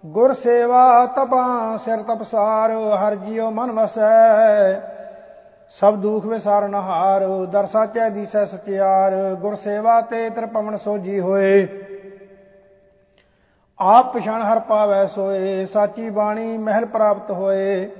ਗੁਰ 0.06 0.32
ਸੇਵਾ 0.32 1.06
ਤਪਾਂ, 1.06 1.78
ਸਿਰ 1.78 2.02
ਤਪਸਾਰ 2.02 2.70
ਹਰ 2.72 3.14
ਜੀਉ 3.14 3.50
ਮਨ 3.50 3.72
ਵਸੈ। 3.72 4.80
ਸਭ 5.70 5.94
ਦੁਖ 5.94 6.26
ਵਿਸਾਰਨ 6.26 6.74
ਹਾਰ, 6.74 7.26
ਦਰ 7.46 7.66
ਸਾਚੈ 7.66 8.08
ਦੀਸੈ 8.08 8.44
ਸਚਿਆਰ। 8.44 9.34
ਗੁਰ 9.34 9.54
ਸੇਵਾ 9.54 10.00
ਤੇ 10.00 10.30
ਤਰ 10.30 10.46
ਪਵਨ 10.46 10.76
ਸੋਜੀ 10.76 11.20
ਹੋਏ। 11.20 11.66
ਆਪ 13.78 14.16
ਪਛਾਣ 14.16 14.42
ਹਰ 14.42 14.58
ਪਾਵੈ 14.58 15.06
ਸੋਏ, 15.06 15.66
ਸਾਚੀ 15.66 16.10
ਬਾਣੀ 16.10 16.58
ਮਹਿਲ 16.58 16.84
ਪ੍ਰਾਪਤ 16.84 17.30
ਹੋਏ। 17.30 17.90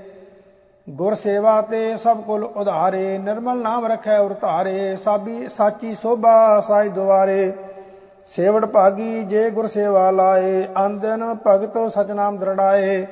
ਗੁਰ 0.89 1.13
ਸੇਵਾ 1.15 1.61
ਤੇ 1.61 1.97
ਸਭ 1.97 2.17
ਕੁਲ 2.17 2.43
ਉਧਾਰੇ, 2.43 3.17
ਨਿਰਮਲ 3.17 3.57
ਨਾਮ 3.57 3.85
ਰਖੈ 3.85 4.17
ਉਰ 4.19 4.33
ਧਾਰੇ, 4.33 4.95
ਸਾਬੀ 4.95 5.47
ਸਾਚੀ 5.47 5.95
ਸੋਭਾ 5.95 6.61
ਸਾਈ 6.67 6.89
ਦੁਆਰੇ। 6.89 7.53
ਸੇਵੜ 8.27 8.65
ਭਾਗੀ 8.65 9.23
ਜੇ 9.23 9.49
ਗੁਰ 9.49 9.67
ਸੇਵਾ 9.67 10.11
ਲਾਏ 10.11 10.67
ਅੰਦਨ 10.85 11.35
ਭਗਤ 11.47 11.91
ਸਚ 11.91 12.11
ਨਾਮ 12.11 12.37
ਦਰੜਾਏ। 12.37 13.05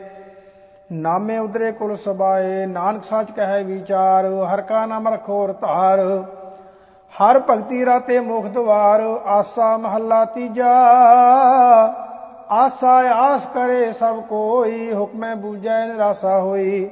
ਨਾਮੇ 0.91 1.37
ਉਦਰੇ 1.37 1.71
ਕੁਲ 1.71 1.95
ਸਬਾਏ 1.95 2.65
ਨਾਨਕ 2.65 3.03
ਸਾਚ 3.03 3.31
ਕਹੈ 3.31 3.63
ਵਿਚਾਰ, 3.63 4.25
ਹਰ 4.25 4.61
ਕਾ 4.61 4.85
ਨਾਮ 4.85 5.07
ਰਖੋ 5.07 5.43
ਉਰ 5.43 5.53
ਧਾਰ। 5.53 5.99
ਹਰ 7.13 7.39
ਭਗਤੀ 7.39 7.85
ਰਾਤੇ 7.85 8.19
ਮੁਖ 8.19 8.45
ਦਵਾਰ 8.45 9.01
ਆਸਾ 9.25 9.77
ਮਹੱਲਾ 9.77 10.25
ਤੀਜਾ। 10.25 10.73
ਆਸਾ 12.49 12.93
ਆਸ 13.13 13.45
ਕਰੇ 13.53 13.93
ਸਭ 13.93 14.19
ਕੋਈ, 14.19 14.93
ਹੁਕਮੈ 14.93 15.35
ਬੂਝੈ 15.35 15.85
ਨਿਰਾਸਾ 15.87 16.39
ਹੋਈ। 16.39 16.89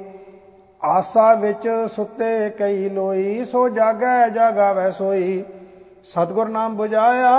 ਆਸਾ 0.82 1.34
ਵਿੱਚ 1.34 1.68
ਸੁੱਤੇ 1.88 2.50
ਕਈ 2.50 2.88
ਲੋਈ, 2.88 3.44
ਸੋ 3.44 3.68
ਜਾਗੈ 3.68 4.28
ਜਾਗਾਵੈ 4.28 4.90
ਸੋਈ। 4.90 5.44
ਸਤਗੁਰ 6.04 6.48
ਨਾਮ 6.48 6.82
부ਝਾਇਆ 6.82 7.30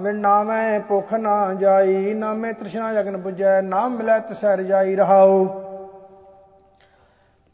ਮਿਲ 0.00 0.18
ਨਾਮੈ 0.20 0.78
ਭੁਖ 0.78 1.12
ਨਾ 1.12 1.54
ਜਾਈ। 1.54 2.14
ਨਾਮੇ 2.14 2.52
ਤ੍ਰਿਸ਼ਨਾ 2.52 2.92
ਜਗਨ 2.94 3.16
부ਝੈ 3.22 3.60
ਨਾਮ 3.60 3.96
ਮਿਲੈ 3.96 4.18
ਤਸੈ 4.18 4.56
ਰਜਾਈ 4.56 4.96
ਰਹਾਉ। 4.96 5.44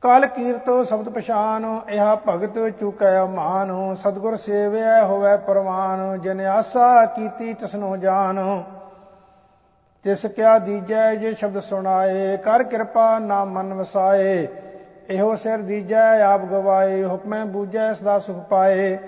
ਕਲ 0.03 0.27
ਕੀਰਤੋ 0.27 0.83
ਸ਼ਬਦ 0.85 1.09
ਪਛਾਨ, 1.09 1.81
ਇਹਾ 1.89 2.15
ਭਗਤ 2.29 2.59
ਚੁਕੈ 2.81 3.25
ਮਾਨ। 3.25 3.95
ਸਤਗੁਰ 3.95 4.37
ਸੇਵਿਆ 4.37 5.05
ਹੋਵੇ 5.05 5.37
ਪਰਮਾਨ 5.37 6.21
ਜਿਨ 6.21 6.41
ਆਸਾ 6.41 7.05
ਕੀਤੀ 7.07 7.55
ਤਸਨੋ 7.55 7.97
ਜਾਨ। 7.97 8.39
ਤਿਸ 10.05 10.27
ਕਿਆ 10.27 10.59
ਦੀਜੈ, 10.59 11.15
ਜੇ 11.15 11.35
ਸ਼ਬਦ 11.35 11.59
ਸੁਣਾਏ, 11.59 12.37
ਕਰ 12.37 12.63
ਕਿਰਪਾ 12.63 13.19
ਨਾਮ 13.19 13.51
ਮਨ 13.51 13.75
ਵਸਾਏ। 13.75 14.49
ਇਹੋ 15.11 15.37
ਸਿਰ 15.37 15.59
ਦੀਜੈ, 15.59 16.23
ਆਪ 16.23 16.41
ਗਵਾਏ, 16.41 17.05
ਹੁਕਮੈ 17.05 17.45
ਬੂਝੈ, 17.45 17.93
ਸਦਾ 17.93 18.19
ਸੁਖ 18.19 18.37
ਪਾਏ। 18.37 18.99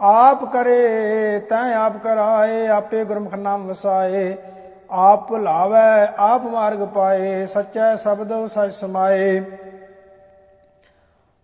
ਆਪ 0.00 0.52
ਕਰੇ, 0.52 1.38
ਤੈ 1.38 1.74
ਆਪ 1.74 1.96
ਕਰਾਏ, 1.96 2.66
ਆਪੇ 2.66 3.04
ਗੁਰਮੁਖ 3.04 3.34
ਨਾਮ 3.34 3.66
ਵਸਾਏ। 3.66 4.36
ਆਪ 4.90 5.28
ਭੁਲਾਵੇ, 5.28 6.12
ਆਪ 6.18 6.42
ਮਾਰਗ 6.42 6.78
ਪਾਏ, 6.78 7.46
ਸੱਚਾ 7.46 7.96
ਸ਼ਬਦ 7.96 8.46
ਸਚ 8.46 8.72
ਸਮਾਏ। 8.72 9.42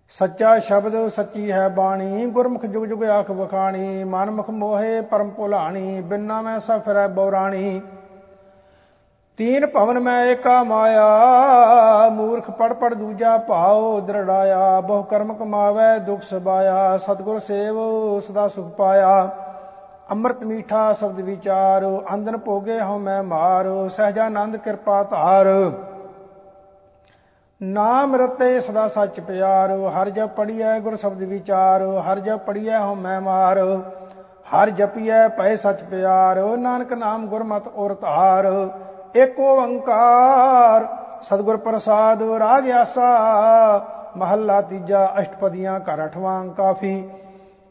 ਸੱਚਾ 0.09 0.59
ਸ਼ਬਦ 0.59 1.09
ਸੱਚੀ 1.09 1.53
ਹੈ 1.53 1.69
ਬਾਣੀ, 1.69 2.26
ਗੁਰਮੁਖ 2.26 2.67
ਜੁਗ 2.67 2.85
ਜੁਗ 2.85 3.05
ਆਖ 3.05 3.31
ਬਖਾਣੀ 3.31 4.05
ਮਨਮੁਖ 4.05 4.50
ਮੋਹੇ 4.50 5.00
ਪਰਮ 5.00 5.31
ਭੁਲਾਣੀ, 5.31 6.00
ਬਿਨਾ 6.00 6.43
ਮੈਂ 6.43 6.59
ਸਫਰੈ 6.59 7.09
ਬੌਰਾਣੀ 7.09 7.83
ਤੀਨ 9.38 9.67
ਭਵਨ 9.67 9.99
ਮੈਂ 9.99 10.25
ਏਕਾ 10.26 10.62
ਮਾਇਆ, 10.62 12.09
ਮੂਰਖ 12.09 12.50
ਪੜ 12.50 12.73
ਪੜ 12.73 12.93
ਦੂਜਾ 12.95 13.37
ਭਾਉ, 13.38 14.00
ਦਰੜਾਇਆ, 14.00 14.81
ਬਹੁ 14.81 15.03
ਕਰਮ 15.03 15.33
ਕਮਾਵੇ, 15.35 15.99
ਦੁਖ 15.99 16.23
ਸਬਾਇਆ, 16.23 16.97
ਸਤਗੁਰ 16.97 17.38
ਸੇਵ, 17.38 17.79
ਸਦਾ 18.21 18.47
ਸੁਖ 18.49 18.67
ਪਾਇਆ। 18.67 19.31
ਅੰਮ੍ਰਿਤ 20.11 20.45
ਮੀਠਾ 20.45 20.93
ਸ਼ਬਦ 20.93 21.21
ਵਿਚਾਰ 21.21 21.85
ਅੰਦਨ 22.14 22.37
ਭੋਗੇ 22.37 22.79
ਹਉ 22.81 22.99
ਮੈਂ 22.99 23.23
ਮਾਰ, 23.23 23.69
ਸਹਜਾਨੰਦ 23.88 24.57
ਕਿਰਪਾ 24.57 25.03
ਧਾਰ। 25.03 25.47
ਨਾਮ 27.61 28.14
ਰਤੇ 28.17 28.61
ਸਦਾ 28.61 28.87
ਸੱਚ 28.88 29.21
ਪਿਆਰ, 29.21 29.73
ਹਰ 29.97 30.11
ਜਪ 30.11 30.35
ਪੜੀਐ 30.37 30.79
ਗੁਰ 30.81 30.97
ਸ਼ਬਦ 30.97 31.23
ਵਿਚਾਰ, 31.25 31.83
ਹਰ 32.09 32.19
ਜਪ 32.21 32.47
ਪੜੀਐ 32.47 32.79
ਹਉ 32.79 32.95
ਮੈਂ 32.95 33.21
ਮਾਰ। 33.21 33.59
ਹਰ 34.55 34.71
ਜਪੀਐ 34.71 35.26
ਪੈ 35.29 35.55
ਸੱਚ 35.57 35.83
ਪਿਆਰ, 35.83 36.41
ਨਾਨਕ 36.57 36.93
ਨਾਮ 36.93 37.26
ਗੁਰਮਤਿ 37.26 37.71
ਔਰ 37.76 37.95
ਧਾਰ। 37.95 38.47
ਏਕ 39.16 39.38
ਓੰਕਾਰ। 39.40 40.87
ਸਤਿਗੁਰ 41.23 41.56
ਪ੍ਰਸਾਦ 41.56 42.23
ਰਾਗ 42.38 42.71
ਆਸਾ 42.71 43.11
ਮਹੱਲਾ 44.16 44.61
ਤੀਜਾ, 44.61 45.14
ਅਸ਼ਟਪਦੀਆਂ 45.21 45.78
ਘਰ 45.80 46.04
ਅਠਵਾਂ 46.04 46.44
ਕਾਫੀ। 46.47 47.11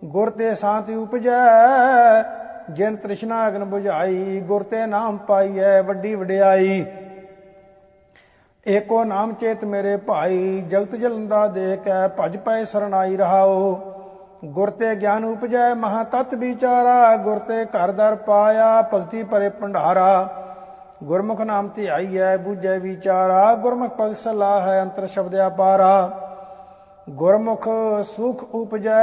ਗੁਰ 0.05 0.29
ਤੇ 0.29 0.55
ਸ਼ਾਂਤੀ 0.55 0.95
ਉਪਜੈ, 0.95 1.39
ਜਿਨ 2.69 2.95
ਤ੍ਰਿਸ਼ਨਾ 2.95 3.47
ਅਗਨ 3.47 3.63
부ਝਾਈ 3.63 4.39
ਗੁਰ 4.39 4.63
ਤੇ 4.63 4.85
ਨਾਮ 4.85 5.17
ਪਾਈਐ, 5.17 5.81
ਵੱਡੀ 5.81 6.15
ਵਡਿਆਈ। 6.15 6.85
ਏਕੋ 8.67 9.03
ਨਾਮ 9.03 9.33
ਚੇਤ 9.33 9.65
ਮੇਰੇ 9.65 9.97
ਭਾਈ, 9.97 10.61
ਜਗਤ 10.61 10.95
ਜਲੰਦਾ 10.95 11.47
ਦੇਖ 11.47 11.79
ਕੇ 11.79 11.91
ਭਜ 12.19 12.37
ਪਏ 12.37 12.65
ਸਰਣਾਈ 12.65 13.17
ਰਹਾਓ। 13.17 13.75
ਗੁਰ 14.45 14.69
ਤੇ 14.69 14.95
ਗਿਆਨ 14.95 15.25
ਉਪਜੈ, 15.25 15.73
ਮਹਾ 15.73 16.03
ਤਤ 16.03 16.33
ਵਿਚਾਰਾ। 16.35 17.15
ਗੁਰ 17.17 17.39
ਤੇ 17.39 17.65
ਘਰ 17.65 17.91
ਦਰ 17.91 18.15
ਪਾਇਆ, 18.15 18.81
ਭਗਤੀ 18.93 19.23
ਪਰੇ 19.23 19.49
ਭੰਡਾਰਾ। 19.49 20.42
ਗੁਰਮੁਖ 21.03 21.41
ਨਾਮ 21.41 21.67
ਤੇ 21.67 21.89
ਆਈ 21.89 22.17
ਹੈ, 22.17 22.37
ਬੂਝੈ 22.37 22.79
ਵਿਚਾਰਾ, 22.79 23.53
ਗੁਰਮੁਖ 23.55 23.91
ਪਗ 23.91 24.13
ਸਲਾਹ 24.13 24.61
ਹੈ, 24.61 24.81
ਅੰਤਰ 24.81 25.07
ਸ਼ਬਦ 25.07 25.35
ਆਪਾਰਾ 25.35 26.19
ਗੁਰਮੁਖ 27.09 27.67
ਸੁਖ 28.15 28.43
ਉਪਜੈ, 28.53 29.01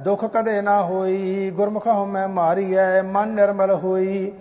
ਦੁਖ 0.00 0.24
ਕਦੇ 0.24 0.60
ਨਾ 0.62 0.82
ਹੋਈ। 0.82 1.50
ਗੁਰਮੁਖ 1.50 1.86
ਹਉਮੈ 1.86 2.26
ਮਾਰੀ 2.26 2.76
ਹੈ 2.76 3.02
ਮਨ 3.02 3.28
ਨਿਰਮਲ 3.28 3.70
ਹੋਈ। 3.74 4.32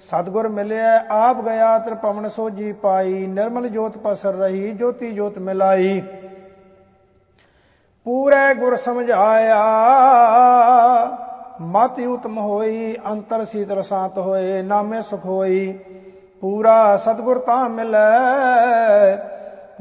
ਸਤਗੁਰ 0.00 0.48
ਮਿਲਿਆ 0.48 1.04
ਆਪ 1.10 1.40
ਗਿਆ 1.40 1.78
ਤ੍ਰਿਪਵਨ 1.78 2.28
ਸੋਜੀ 2.28 2.72
ਪਾਈ। 2.72 3.26
ਨਿਰਮਲ 3.26 3.68
ਜੋਤ 3.68 3.96
ਪਸਰ 3.96 4.32
ਰਹੀ, 4.32 4.72
ਜੋਤੀ 4.72 5.10
ਜੋਤ 5.12 5.38
ਮਿਲਾਈ। 5.38 6.02
ਪੂਰੇ 8.06 8.54
ਗੁਰ 8.54 8.76
ਸਮਝਾਇਆ 8.76 9.60
ਮਤ 11.62 11.98
ਉਤਮ 12.00 12.38
ਹੋਈ, 12.38 12.96
ਅੰਤਰ 13.06 13.44
ਸੀਤਲ 13.44 13.82
ਸਾਤ 13.82 14.18
ਹੋਏ, 14.18 14.62
ਨਾਮੇ 14.62 15.02
ਸੁਖ 15.02 15.24
ਹੋਈ, 15.24 15.78
ਪੂਰਾ 16.40 16.96
ਸਤਗੁਰ 16.96 17.38
ਤਾਂ 17.38 17.68
ਮਿਲੈ। 17.68 19.16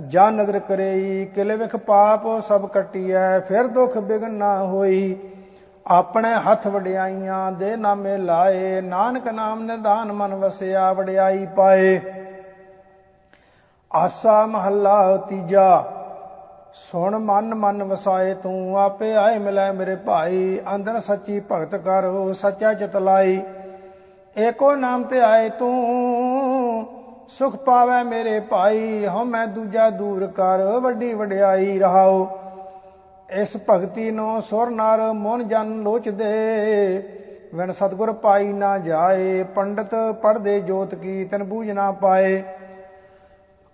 ਜਾਂ 0.08 0.32
ਨਦਰ 0.32 0.60
ਕਰੇਈ, 0.60 1.26
ਕਿਲੇ 1.26 1.56
ਵਿਖ 1.56 1.76
ਪਾਪ, 1.76 2.40
ਸਭ 2.40 2.66
ਕਟਿਐ, 2.66 3.40
ਫਿਰ 3.40 3.68
ਦੁਖ 3.68 3.98
ਬਿਗਨ 3.98 4.32
ਨਾ 4.32 4.64
ਹੋਈ। 4.64 5.18
ਆਪਣੇ 5.88 6.34
ਹੱਥ 6.34 6.68
ਵਡਿਆਈਆਂ 6.68 7.52
ਦੇ 7.52 7.76
ਨਾਮੇ 7.76 8.18
ਲਾਏ, 8.18 8.82
ਨਾਨਕ 8.82 9.28
ਨਾਮ 9.28 9.64
ਨਿਧਾਨ 9.64 10.12
ਮਨ 10.12 10.36
ਵਸਿਆ, 10.36 10.94
ਵਡਿਆਈ 10.94 11.46
ਪਾਏ। 11.46 12.00
ਆਸਾ 13.94 14.46
ਮਹੱਲਾ 14.46 15.18
ਤੀਜਾ। 15.18 15.84
ਸੁਣ 16.74 17.18
ਮਨ 17.18 17.54
ਮਨ 17.56 17.84
ਵਸਾਏ 17.84 18.34
ਤੂੰ 18.34 18.78
ਆਪੇ 18.80 19.14
ਆਏ 19.16 19.38
ਮਿਲੇ 19.38 19.72
ਮੇਰੇ 19.72 19.96
ਭਾਈ, 19.96 20.60
ਅੰਦਰ 20.76 21.00
ਸੱਚੀ 21.00 21.40
ਭਗਤ 21.52 21.76
ਕਰੋ 21.76 22.32
ਸੱਚਾ 22.34 22.74
ਚਿਤ 22.74 22.96
ਲਾਈ। 22.98 23.40
ਏਕੋ 24.36 24.76
ਨਾਮ 24.76 25.04
ਤੇ 25.04 25.20
ਆਏ 25.22 25.50
ਤੂੰ, 25.50 26.86
ਸੁਖ 27.30 27.56
ਪਾਵੇ 27.56 28.04
ਮੇਰੇ 28.04 28.40
ਭਾਈ, 28.40 29.06
ਹਉ 29.08 29.24
ਮੈਂ 29.24 29.46
ਦੂਜਾ 29.48 29.90
ਦੂਰ 29.90 30.28
ਕਰ, 30.28 30.64
ਵੱਡੀ 30.82 31.14
ਵਡਿਆਈ 31.14 31.78
ਰਹਾਓ 31.80 32.28
ਇਸ 33.30 33.58
ਭਗਤੀ 33.70 34.12
ਨੂੰ 34.12 34.42
ਸੁਰ 34.42 34.70
ਨਰ 34.70 35.02
ਮਨ 35.14 35.48
ਜਨ 35.48 35.74
ਲੋਚਦੇ 35.82 36.32
ਵਿਣ 37.56 37.72
ਸਤਗੁਰ 37.72 38.12
ਪਾਈ 38.14 38.54
ਨਾ 38.54 38.78
ਜਾਏ, 38.78 39.44
ਪੰਡਤ 39.56 39.96
ਪੜਦੇ 40.22 40.60
ਜੋਤ 40.60 40.96
ਕੀ, 40.96 41.24
ਤਨ 41.26 41.44
ਬੂਝ 41.44 41.70
ਨਾ 41.72 41.92
ਪਾਏ। 41.92 42.42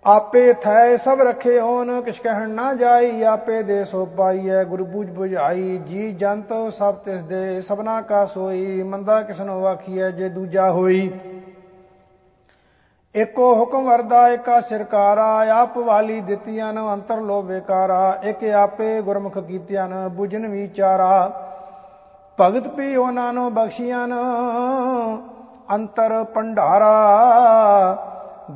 ਆਪੇ 0.06 0.52
ਥੈ 0.52 0.96
ਸਭ 0.96 1.20
ਰਖੇ 1.20 1.60
ਹੋਨ 1.60 2.00
ਕਿਛ 2.00 2.20
ਕਹਿਣ 2.20 2.50
ਨਾ 2.50 2.74
ਜਾਈ, 2.74 3.22
ਆਪੇ 3.22 3.62
ਦੇ 3.62 3.84
ਸੋ 3.84 4.04
ਪਾਈਐ, 4.06 4.64
ਗੁਰੂ 4.64 4.84
ਬੂਝ 4.84 5.06
부ਝਾਈ 5.10 5.78
ਜੀ 5.78 6.12
ਜੰਤ 6.12 6.52
ਸਭ 6.72 6.94
ਤਿਸ 6.94 7.22
ਦੇ, 7.22 7.60
ਸਭਨਾ 7.60 8.00
ਕਾ 8.00 8.24
ਸੋਈ, 8.26 8.82
ਮੰਦਾ 8.82 9.20
ਕਿਸਨੋ 9.22 9.60
ਵਾਖੀਐ 9.60 10.10
ਜੇ 10.10 10.28
ਦੂਜਾ 10.28 10.70
ਹੋਈ। 10.70 11.10
ਏਕੋ 13.14 13.54
ਹੁਕਮ 13.54 13.84
ਵਰਦਾ, 13.84 14.28
ਏਕਾ 14.28 14.60
ਸਰਕਾਰਾ, 14.60 15.46
ਆਪ 15.60 15.78
ਵਾਲੀ 15.78 16.20
ਦਿੱਤੀਆਂ 16.20 16.72
ਨ, 16.72 16.92
ਅੰਤਰ 16.92 17.16
ਲੋ 17.16 17.42
ਵਿਕਾਰਾ, 17.42 18.18
ਇਕ 18.24 18.44
ਆਪੇ 18.44 19.00
ਗੁਰਮੁਖ 19.02 19.38
ਕੀਤਿਆਂ 19.38 19.88
ਨ 19.88 20.10
부ਜਨ 20.20 20.46
ਵਿਚਾਰਾ। 20.48 21.30
ਭਗਤ 22.40 22.68
ਪੀ 22.68 22.96
ਉਹਨਾਂ 22.96 23.32
ਨੂੰ 23.32 23.54
ਬਖਸ਼ੀਆਂ 23.54 24.08
ਨ, 24.08 24.14
ਅੰਤਰ 25.74 26.24
ਪੰਡਾਰਾ 26.24 26.92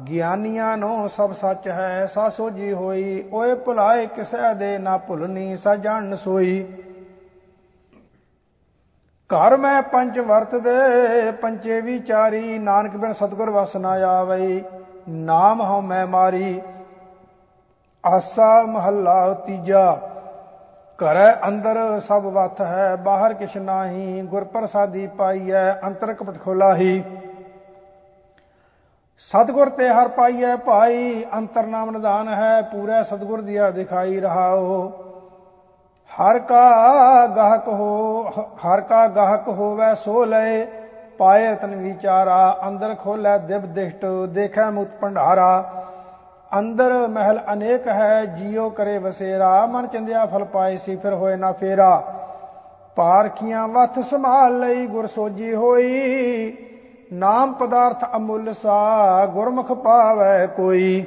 ਗਿਆਨੀਆਂ 0.09 0.77
ਨੂੰ 0.77 1.09
ਸਭ 1.09 1.33
ਸੱਚ 1.33 1.69
ਹੈ 1.69 2.07
ਸਾ 2.07 2.29
ਸੋਜੀ 2.29 2.73
ਹੋਈ। 2.73 3.25
ਓਏ 3.33 3.55
ਭੁਲਾਏ 3.55 4.07
ਕਿਸੈ 4.07 4.53
ਦੇ 4.55 4.77
ਨਾ 4.79 4.97
ਭੁਲਨੀ 4.99 5.57
ਸਾ 5.57 5.75
ਜਾਣ 5.77 6.15
ਸੋਈ। 6.17 6.63
ਘਰ 9.31 9.57
ਮੈਂ 9.57 9.81
ਪੰਜ 9.83 10.19
ਵਰਤ 10.19 10.55
ਦੇ 10.57 11.31
ਪੰਚੇ 11.33 11.81
ਵਿਚਾਰੀ 11.81 12.59
ਨਾਨਕ 12.59 12.97
ਬਿਨ 12.97 13.13
ਸਤਗੁਰ 13.13 13.51
ਵਸ 13.51 13.77
ਨਾ 13.77 13.93
ਆਵੇ 14.09 14.63
ਨਾਮ 15.09 15.61
ਹਉ 15.63 15.81
ਮੈਂ 15.81 16.07
ਮਾਰੀ। 16.07 16.61
ਆਸਾ 18.05 18.63
ਮਹੱਲਾ 18.67 19.33
ਤੀਜਾ, 19.47 19.99
ਘਰ 20.99 21.19
ਅੰਦਰ 21.49 21.79
ਸਭ 22.01 22.27
ਵਤ 22.27 22.61
ਹੈ, 22.61 22.95
ਬਾਹਰ 22.97 23.35
ਕਿਛ 23.35 23.57
ਨਾਹੀ। 23.57 24.23
ਗੁਰ 24.23 24.45
ਪ੍ਰਸਾਦੀ 24.45 25.07
ਪਾਈਐ 25.19 25.73
ਅੰਤਰ 25.85 26.13
ਕਪਟ 26.13 26.41
ਖੋਲਾਹੀ। 26.43 27.03
ਸਤਗੁਰ 29.21 29.69
ਤੇ 29.69 29.89
ਹਰ 29.89 30.09
ਪਾਈਐ 30.09 30.57
ਭਾਈ, 30.57 31.25
ਅੰਤਰ 31.37 31.67
ਨਾਮ 31.67 31.91
ਨਿਦਾਨ 31.91 32.29
ਹੈ, 32.29 32.63
ਪੂਰਾ 32.63 33.03
ਸਤਗੁਰ 33.03 33.41
ਦਿਆ 33.41 33.71
ਦਿਖਾਈ 33.71 34.21
ਰਹਾਓ। 34.21 34.89
ਹਰ 36.11 36.39
ਕਾ 36.39 37.27
ਗਾਹਕ 37.27 37.69
ਹੋ, 37.69 38.23
ਹਰ 38.65 38.81
ਕਾ 38.81 39.07
ਗਾਹਕ 39.09 39.49
ਹੋਵੇ 39.49 39.95
ਸੋ 39.95 40.25
ਲਏ, 40.25 40.67
ਪਾਏ 41.19 41.51
ਰਤਨ 41.51 41.75
ਵਿਚਾਰਾ, 41.75 42.59
ਅੰਦਰ 42.69 42.95
ਖੋਲੇ 42.95 43.39
ਦਿਵ 43.39 43.67
ਦਿਸ਼ਟ, 43.67 44.05
ਦੇਖੈ 44.29 44.71
ਮੁਤ 44.71 44.89
ਭੰਡਾਰਾ। 45.01 45.65
ਅੰਦਰ 46.59 46.93
ਮਹਿਲ 47.09 47.41
ਅਨੇਕ 47.53 47.89
ਹੈ, 47.89 48.25
ਜੀਉ 48.25 48.71
ਕਰੇ 48.71 48.99
ਵਸੇਰਾ, 48.99 49.67
ਮਨ 49.67 49.87
ਚੰਦਿਆ 49.87 50.27
ਫਲ 50.27 50.45
ਪਾਏ 50.45 50.77
ਸੀ, 50.77 50.97
ਫਿਰ 50.97 51.15
ਹੋਏ 51.15 51.37
ਨਾ 51.37 51.53
ਫੇਰਾ। 51.53 52.03
ਪਾਰਖੀਆਂ 52.97 53.69
ਵਥ 53.69 53.99
ਸੰਭਾਲ 53.99 54.59
ਲਈ, 54.59 54.87
ਗੁਰ 54.87 55.07
ਸੋਜੀ 55.07 55.55
ਹੋਈ 55.55 56.70
ਨਾਮ 57.13 57.53
ਪਦਾਰਥ 57.53 58.05
ਅਮੁੱਲ 58.17 58.53
ਸਾ, 58.53 59.27
ਗੁਰਮੁਖ 59.27 59.73
ਪਾਵੈ 59.73 60.47
ਕੋਈ। 60.47 61.05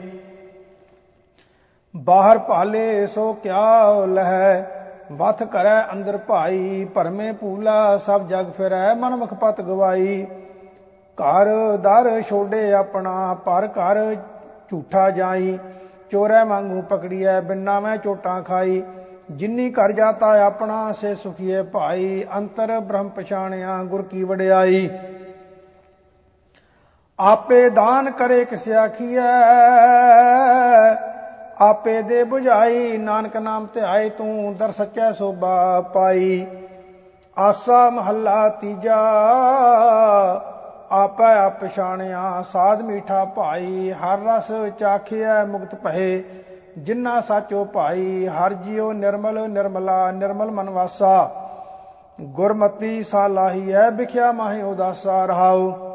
ਬਾਹਰ 1.95 2.37
ਭਾਲੇ 2.37 3.05
ਸੋ 3.07 3.33
ਕਿਆ 3.33 3.93
ਲਹਿ, 4.05 4.63
ਵਥ 5.11 5.43
ਕਰੈ 5.43 5.81
ਅੰਦਰ 5.93 6.17
ਭਾਈ, 6.17 6.85
ਭਰਮੇ 6.85 7.31
ਪੂਲਾ 7.31 7.97
ਸਭ 7.97 8.27
ਜਗ 8.27 8.51
ਫਿਰੈ, 8.57 8.93
ਮਨਮੁਖ 8.93 9.33
ਪਤ 9.33 9.61
ਗਵਾਈ। 9.61 10.27
ਘਰ 11.17 11.77
ਦਰ 11.77 12.21
ਛੋੜੇ 12.21 12.73
ਆਪਣਾ, 12.73 13.33
ਪਰ 13.33 13.67
ਘਰ 13.67 14.15
ਝੂਠਾ 14.69 15.09
ਜਾਈ। 15.09 15.59
ਚੋਰੈ 16.09 16.43
ਮੰਗੂ 16.43 16.81
ਪਕੜੀਐ, 16.81 17.41
ਬਿਨਾ 17.41 17.79
ਮੈਂ 17.79 17.97
ਚੋਟਾਂ 17.97 18.43
ਖਾਈ। 18.43 18.83
ਜਿੰਨੀ 19.31 19.71
ਘਰ 19.71 19.91
ਜਾਤਾ 19.91 20.45
ਆਪਣਾ, 20.45 20.91
ਸੇ 20.91 21.15
ਸੁਖੀਏ 21.15 21.61
ਭਾਈ। 21.61 22.25
ਅੰਤਰ 22.37 22.79
ਬ੍ਰਹਮ 22.79 23.09
ਪਛਾਣਿਆ, 23.09 23.83
ਗੁਰ 23.83 24.01
ਕੀ 24.01 24.23
ਵਡਿਆਈ। 24.23 24.89
ਆਪੇ 27.19 27.69
ਦਾਨ 27.69 28.11
ਕਰੇ 28.11 28.45
ਕਿਸ 28.45 28.69
ਆਖੀਐ? 28.69 29.21
ਆਪੇ 31.59 32.01
ਦੇ 32.01 32.23
부ਝਾਈ 32.23 32.97
ਨਾਨਕ 32.97 33.37
ਨਾਮ 33.37 33.67
ਧਿਆਏ, 33.73 34.09
ਤੂੰ 34.09 34.55
ਦਰ 34.57 34.71
ਸੱਚੈ 34.71 35.11
ਸੋਭਾ 35.11 35.81
ਪਾਈ। 35.81 36.47
ਆਸਾ 37.39 37.89
ਮਹੱਲਾ 37.89 38.49
ਤੀਜਾ, 38.49 38.97
ਆਪੈ 40.91 41.37
ਆਪ 41.37 41.63
ਪਛਾਣਿਆ, 41.63 42.41
ਸਾਧ 42.41 42.81
ਮੀਠਾ 42.81 43.25
ਭਾਈ। 43.25 43.91
ਹਰ 43.91 44.19
ਰਸ 44.19 44.51
ਚਾਖਿਆ 44.79 45.45
ਮੁਕਤ 45.45 45.75
ਭਏ 45.75 46.23
ਜਿਨ੍ਹਾਂ 46.77 47.21
ਸਾਚੋ 47.21 47.65
ਭਾਈ। 47.65 48.27
ਹਰ 48.27 48.53
ਜਿਉ 48.53 48.91
ਨਿਰਮਲ, 48.93 49.49
ਨਿਰਮਲਾ, 49.49 50.11
ਨਿਰਮਲ 50.11 50.51
ਮਨ 50.51 50.69
ਵਾਸਾ। 50.69 51.31
ਗੁਰਮਤੀ 52.21 53.03
ਸਾਲਾਹੀ 53.03 53.73
ਹੈ 53.73 53.89
ਵਿਖਿਆ 53.91 54.31
ਮਾਹੀ 54.31 54.61
ਉਦਾਸਾ 54.61 55.25
ਰਹਾਉ। 55.25 55.92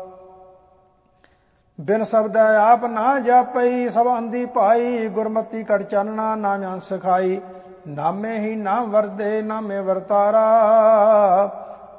ਬਿਨ 1.80 2.02
ਸ਼ਬਦ 2.02 2.37
ਆਪ 2.37 2.85
ਨਾ 2.85 3.18
ਜਾਪਈ, 3.20 3.90
ਸਭ 3.90 4.06
ਅੰਦੀ 4.18 4.47
ਭਾਈ, 4.47 5.08
ਗੁਰਮਤੀ 5.08 5.64
ਕੜ 5.64 5.82
ਚੰਨਾ 5.82 6.35
ਨਾਮ 6.35 6.78
ਸਿਖਾਈ। 6.78 7.40
ਨਾਮੇ 7.88 8.38
ਹੀ 8.38 8.56
ਨਾਮ 8.56 8.90
ਵਰਦੇ, 8.90 9.42
ਨਾਮੇ 9.42 9.80
ਵਰਤਾਰਾ। 9.80 10.47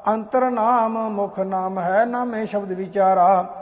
ਅੰਤਰ 0.07 0.50
ਨਾਮ 0.50 1.09
ਮੁਖ 1.09 1.39
ਨਾਮ 1.39 1.79
ਹੈ, 1.79 2.05
ਨਾਮੇ 2.05 2.45
ਸ਼ਬਦ 2.45 2.71
ਵਿਚਾਰਾ। 2.71 3.55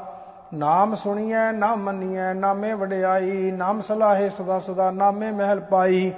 ਨਾਮ 0.54 0.96
ਸੁਣੀਐ 0.96 1.52
ਨਾ 1.52 1.76
ਮੰਨੀਐ, 1.76 2.34
ਨਾਮੇ 2.34 2.74
ਵਡਿਆਈ। 2.74 3.52
ਨਾਮ 3.52 3.82
ਸਲਾਹੇ 3.82 4.30
ਸਦਾ 4.30 4.60
ਸਦਾ, 4.60 4.92
ਨਾਮੇ 4.92 5.32
ਮਹਿਲ 5.32 5.60
ਪਾਈ। 5.60 6.14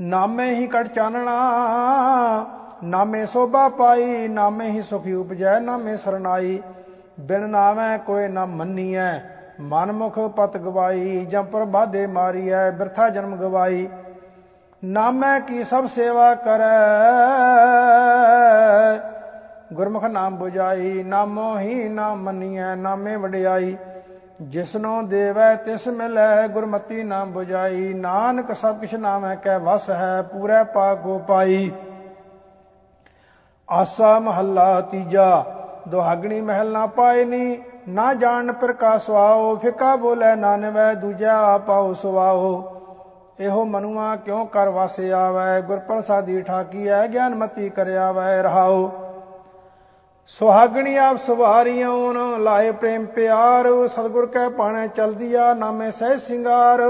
ਨਾਮੇ 0.00 0.54
ਹੀ 0.54 0.66
ਕੜ 0.66 0.86
ਚਾਨਣਾ, 0.86 1.34
ਨਾਮੇ 2.84 3.26
ਸੋਭਾ 3.26 3.68
ਪਾਈ। 3.68 4.28
ਨਾਮੇ 4.28 4.70
ਹੀ 4.70 4.82
ਸੁਖੀ 4.82 5.12
ਉਪਜੈ, 5.12 5.60
ਨਾਮੇ 5.60 5.96
ਸਰਨਾਈ। 5.96 6.62
ਬਿਨ 7.22 7.48
ਨਾਮੈ 7.48 7.98
ਕੋਈ 7.98 8.28
ਨਾ 8.28 8.46
ਮੰਨੀਐ। 8.46 9.18
ਮਨਮੁਖ 9.60 10.18
ਪਤ 10.18 10.56
ਗਵਾਈ, 10.56 11.26
ਜਮ 11.26 11.44
ਪਰ 11.44 11.64
ਬਾਧੇ 11.64 12.06
ਮਾਰੀਐ, 12.06 12.70
ਬਿਰਥਾ 12.70 13.08
ਜਨਮ 13.08 13.36
ਗਵਾਈ। 13.36 13.88
ਨਾਮੈ 14.84 15.40
ਕੀ 15.40 15.64
ਸਭ 15.64 15.86
ਸੇਵਾ 15.86 16.34
ਕਰੈ। 16.34 16.72
ਗੁਰਮੁਖ 19.72 20.04
ਨਾਮ 20.04 20.44
부ਜਾਈ 20.44 21.02
ਨਾਮੋ 21.02 21.58
ਹੀ 21.58 21.88
ਨਾਮ 21.88 22.22
ਮੰਨੀਐ, 22.22 22.74
ਨਾਮੇ 22.74 23.16
ਵਡਿਆਈ। 23.16 23.76
ਜਿਸਨੋ 24.42 25.02
ਦੇਵੈ 25.02 25.54
ਤਿਸ 25.54 25.88
ਮਿਲੈ, 25.88 26.48
ਗੁਰਮਤੀ 26.48 27.02
ਨਾਮ 27.02 27.38
부ਜਾਈ 27.38 27.94
ਨਾਨਕ 27.94 28.54
ਸਭ 28.54 28.78
ਕਿਛ 28.78 28.94
ਨਾਮੈ 28.94 29.34
ਕੈ 29.34 29.58
ਵਸ 29.58 29.90
ਹੈ, 29.90 30.22
ਪੂਰੇ 30.22 30.64
ਪਾਕੋ 30.64 31.18
ਪਾਈ। 31.18 31.72
ਆਸਾ 33.70 34.18
ਮਹੱਲਾ 34.18 34.80
ਤੀਜਾ। 34.80 35.44
ਦੁਹਾਗਣੀ 35.88 36.40
ਮਹਿਲ 36.40 36.70
ਨਾ 36.72 36.86
ਪਾਏ 36.86 37.24
ਨੀ, 37.24 37.58
ਨਾ 37.88 38.12
ਜਾਣ 38.14 38.52
ਪ੍ਰਕਾਸ਼ਵਾਓ 38.52 39.56
ਫਿਕਾ 39.56 39.94
ਬੋਲੇ 39.96 40.34
ਨਾਨਵੈ, 40.36 40.92
ਦੂਜਾ 40.94 41.58
ਪਾਉ 41.58 41.92
ਸੁਵਾਓ 41.92 42.78
ਇਹੋ 43.40 43.64
ਮਨੁਆ 43.64 44.14
ਕਿਉ 44.16 44.44
ਕਰ 44.44 44.68
ਵਾਸੇ 44.68 45.10
ਆਵੈ 45.12 45.60
ਗੁਰ 45.60 45.78
ਪ੍ਰਸਾਦੀ 45.78 46.40
ਠਾਕੀ 46.42 46.86
ਐ 46.88 47.06
ਗਿਆਨਮਤੀ 47.06 47.68
ਕਰਿਆ 47.68 48.10
ਵੈ 48.12 48.42
ਰਹਾਓ। 48.42 48.90
ਸੁਹਾਗਣੀ 50.28 50.96
ਆਪ 50.96 51.16
ਸਵਾਰੀਆਂ 51.16 51.88
ਓਨ 51.90 52.42
ਲਾਏ 52.42 52.70
ਪ੍ਰੇਮ 52.70 53.06
ਪਿਆਰ, 53.06 53.68
ਸਤਗੁਰ 53.86 54.26
ਕੈ 54.26 54.48
ਪਾਣੇ 54.48 54.86
ਚਲਦੀਆ 54.88 55.52
ਨਾਮੇ 55.54 55.90
ਸਹਿ 55.90 56.18
ਸਿੰਗਾਰ। 56.18 56.82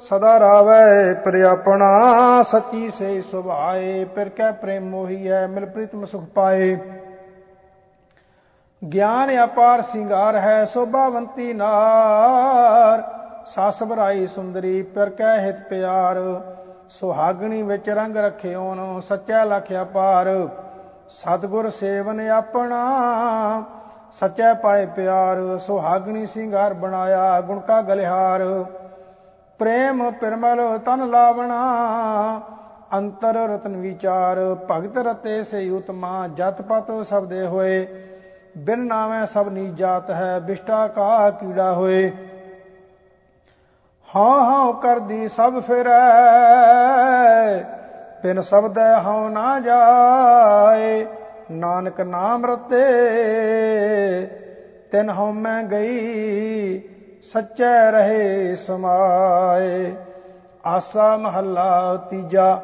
ਸਦਾ 0.00 0.38
ਰਾਵੈ 0.40 1.14
ਪ੍ਰਿਆਪਣਾ 1.14 2.42
ਸੱਚੀ 2.42 2.90
ਸੇ 2.90 3.20
ਸੁਭਾਏ 3.20 4.04
ਪਿਰ 4.04 4.28
ਕੈ 4.28 4.50
ਪ੍ਰੇਮ 4.52 4.88
ਮੋਹੀਐ 4.90 5.46
ਮਿਲ 5.46 5.66
ਪ੍ਰੀਤਮ 5.66 6.04
ਸੁਖ 6.04 6.24
ਪਾਏ। 6.34 6.76
ਗਿਆਨ 8.92 9.44
ਅਪਾਰ 9.44 9.82
ਸਿੰਗਾਰ 9.82 10.36
ਹੈ 10.36 10.64
ਸੋਭਾਵੰਤੀ 10.64 11.52
ਨਾਰ। 11.52 13.02
ਸਸ 13.46 13.82
ਬਰਾਈ 13.82 14.26
ਸੁੰਦਰੀ, 14.26 14.82
ਪਿਰ 14.82 15.10
ਕੈ 15.10 15.38
ਹਿਤ 15.38 15.60
ਪਿਆਰ। 15.60 16.16
ਸੁਹਾਗਣੀ 16.88 17.62
ਵਿੱਚ 17.62 17.88
ਰੰਗ 17.90 18.16
ਰਖਿਓਨ, 18.16 19.00
ਸੱਚਾ 19.00 19.44
ਲਖਿਆ 19.44 19.84
ਪਾਰ 19.84 20.48
ਸਤਗੁਰ 21.08 21.68
ਸੇਵਨ 21.70 22.20
ਆਪਣਾ, 22.20 22.82
ਸੱਚਾ 24.12 24.54
ਪਾਏ 24.54 24.86
ਪਿਆਰ। 24.86 25.58
ਸੁਹਾਗਣੀ 25.58 26.26
ਸਿੰਗਾਰ 26.26 26.74
ਬਣਾਇਆ, 26.74 27.40
ਗੁਣ 27.40 27.60
ਕਾ 27.60 27.80
ਗਲਿਹਾਰ। 27.82 28.64
ਪ੍ਰੇਮ 29.58 30.10
ਪਰਮਲ 30.10 30.78
ਤਨ 30.78 31.10
ਲਾਵਣਾ, 31.10 31.60
ਅੰਤਰ 32.94 33.34
ਰਤਨ 33.34 33.76
ਵਿਚਾਰ। 33.76 34.38
ਭਗਤ 34.70 34.98
ਰਤੇ 34.98 35.42
ਸੇ 35.44 35.70
ਉਤਮਾ 35.70 36.28
ਜਤ 36.28 36.62
ਪਤ 36.62 37.06
ਸਬਦੇ 37.06 37.46
ਹੋਏ। 37.46 37.86
ਬਿਨ 38.58 38.78
ਨਾਵੇਂ 38.78 39.26
ਸਭ 39.26 39.48
ਨੀ 39.48 39.70
ਜਾਤ 39.70 40.10
ਹੈ, 40.10 40.38
ਬਿਸ਼ਟਾ 40.38 40.88
ਕਾ 40.88 41.30
ਕੀੜਾ 41.30 41.72
ਹੋਏ। 41.72 42.12
ਹਾਂ 44.16 44.44
ਹਾਂ 44.44 44.72
ਕਰਦੀ 44.72 45.28
ਸਭ 45.28 45.60
ਫਿਰੈ, 45.60 46.00
ਬਿਨ 48.22 48.40
ਸ਼ਬਦ 48.40 48.78
ਹਉ 48.78 49.28
ਨਾ 49.28 49.60
ਜਾਏ। 49.60 51.06
ਨਾਨਕ 51.50 52.00
ਨਾਮ 52.00 52.46
ਰਤੇ, 52.46 52.84
ਤਿਨ 54.90 55.10
ਹਉ 55.10 55.32
ਮੈਂ 55.32 55.62
ਗਈ, 55.62 56.80
ਸੱਚੇ 57.22 57.90
ਰਹੇ 57.90 58.54
ਸਮਾਏ। 58.54 59.96
ਆਸਾ 60.66 61.16
ਮਹੱਲਾ 61.16 61.96
ਤੀਜਾ 62.10 62.60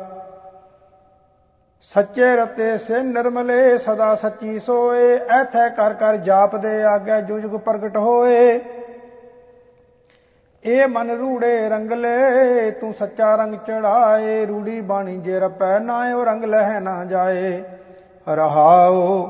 ਸੱਚੇ 1.84 2.34
ਰਤੇ 2.36 2.76
ਸੇ 2.78 3.02
ਨਿਰਮਲੇ 3.02 3.78
ਸਦਾ 3.78 4.14
ਸੱਚੀ 4.14 4.58
ਸੋਏ, 4.58 5.14
ਐਥੈ 5.30 5.68
ਕਰ 5.68 5.92
ਕਰ 5.94 6.16
ਜਾਪਦੇ 6.16 6.82
ਆਗੇ 6.84 7.20
ਜੁਜਗ 7.22 7.56
ਪ੍ਰਗਟ 7.56 7.96
ਹੋਏ। 7.96 8.60
ਇਹ 10.64 10.86
ਮਨ 10.88 11.10
ਰੂੜੇ 11.10 11.68
ਰੰਗਲੇ 11.68 12.70
ਤੂੰ 12.70 12.92
ਸੱਚਾ 12.94 13.34
ਰੰਗ 13.36 13.54
ਚੜਾਏ, 13.66 14.44
ਰੂੜੀ 14.46 14.80
ਬਾਣੀ 14.80 15.16
ਜੇ 15.18 15.40
ਰਪੈ 15.40 15.78
ਨਾ 15.78 15.98
ਉਹ 16.14 16.24
ਰੰਗ 16.24 16.44
ਲਹਿ 16.44 16.80
ਨਾ 16.80 17.04
ਜਾਏ। 17.04 17.62
ਰਹਾਓ, 18.28 19.26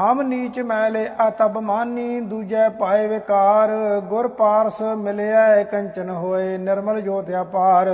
ਹਮ 0.00 0.22
ਨੀਚ 0.22 0.60
ਮੈਲੇ 0.60 1.08
ਅਤਬ 1.28 1.58
ਮਾਨੀ, 1.58 2.20
ਦੂਜੈ 2.20 2.68
ਪਾਏ 2.68 3.06
ਵਿਕਾਰ, 3.06 3.70
ਗੁਰ 4.00 4.28
ਪਾਰਸ 4.28 4.82
ਮਿਲਿਆ 4.82 5.62
ਕੰਚਨ 5.62 6.10
ਹੋਏ, 6.10 6.56
ਨਿਰਮਲ 6.58 7.00
ਜੋਤ 7.00 7.30
ਅਪਾਰ 7.42 7.88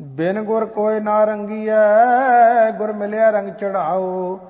ਬਿਨ 0.00 0.42
ਗੁਰ 0.42 0.64
ਕੋਈ 0.66 1.00
ਨਾ 1.00 1.24
ਰੰਗੀਐ, 1.24 2.70
ਗੁਰ 2.78 2.92
ਮਿਲਿਆ 2.92 3.30
ਰੰਗ 3.30 3.52
ਚੜਾਓ। 3.52 4.40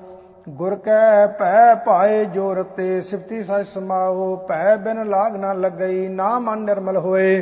ਗੁਰ 0.49 0.75
ਕੈ 0.75 1.27
ਭੈ 1.27 1.75
ਪਾਏ 1.75 2.25
ਜੋ 2.25 2.53
ਰਤੇ 2.53 3.01
ਸਿਫਤੀ 3.01 3.43
ਸਚ 3.43 3.65
ਸਮਾਓ, 3.65 4.35
ਭੈ 4.49 4.75
ਬਿਨ 4.75 5.09
ਲਾਗ 5.09 5.35
ਨਾ 5.35 5.53
ਲੱਗਈ, 5.53 6.07
ਨਾ 6.07 6.39
ਮਨ 6.39 6.59
ਨਿਰਮਲ 6.59 6.97
ਹੋਏ। 6.97 7.41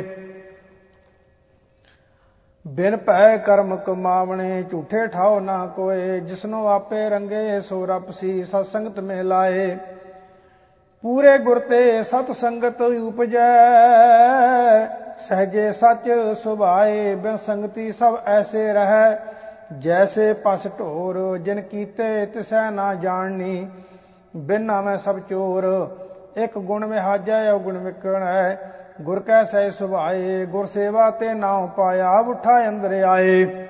ਬਿਨ 2.66 2.96
ਭੈ 2.96 3.36
ਕਰਮ 3.36 3.76
ਕਮਾਵਣੇ, 3.76 4.62
ਝੂਠੇ 4.70 5.06
ਠਾਓ 5.06 5.40
ਨਾ 5.40 5.66
ਕੋਏ, 5.66 6.20
ਜਿਸਨੋ 6.20 6.66
ਆਪੇ 6.66 7.08
ਰੰਗੇ, 7.08 7.60
ਸੋ 7.60 7.86
ਰਪਸੀ 7.86 8.44
ਸਤ 8.44 8.66
ਸੰਗਤ 8.66 9.00
ਮੇ 9.00 9.22
ਲਾਏ। 9.22 9.76
ਪੂਰੇ 11.02 11.38
ਗੁਰ 11.38 11.58
ਤੇ 11.58 12.02
ਸਤ 12.02 12.32
ਸੰਗਤ 12.32 12.82
ਉਪਜੈ 12.82 13.50
ਸਹਜੇ 15.28 15.72
ਸੱਚ 15.72 16.10
ਸੁਭਾਏ, 16.42 17.14
ਬਿਨ 17.14 17.36
ਸੰਗਤੀ 17.36 17.92
ਸਭ 17.92 18.16
ਐਸੇ 18.26 18.72
ਰਹੈ। 18.72 19.18
ਜੈਸੇ 19.78 20.32
ਪਸ 20.32 20.66
ਢੋਰ, 20.78 21.38
ਜਿਨ 21.38 21.60
ਕੀਤੇ 21.60 22.26
ਤਿਸੈ 22.26 22.70
ਨਾ 22.70 22.94
ਜਾਣਨੀ, 22.94 23.68
ਬਿਨ 24.36 24.62
ਨਾਮੈ 24.62 24.96
ਸਭ 24.96 25.18
ਚੋਰ। 25.18 25.64
ਇੱਕ 26.36 26.58
ਗੁਣ 26.58 26.84
ਵਿਹਾਜੈ, 26.84 27.50
ਉਹ 27.50 27.60
ਗੁਣ 27.60 27.78
ਵਿਕਣ 27.78 28.22
ਹੈ। 28.22 28.72
ਗੁਰ 29.00 29.20
ਕੈ 29.20 29.44
ਸਹਿ 29.44 29.70
ਸੁਭਾਏ, 29.70 30.46
ਗੁਰ 30.46 30.66
ਸੇਵਾ 30.66 31.10
ਤੇ 31.10 31.34
ਨਾਉ 31.34 31.66
ਪਾਇਆ 31.66 32.18
ਉਠਾ 32.18 32.68
ਅੰਦਰ 32.68 33.02
ਆਏ। 33.02 33.66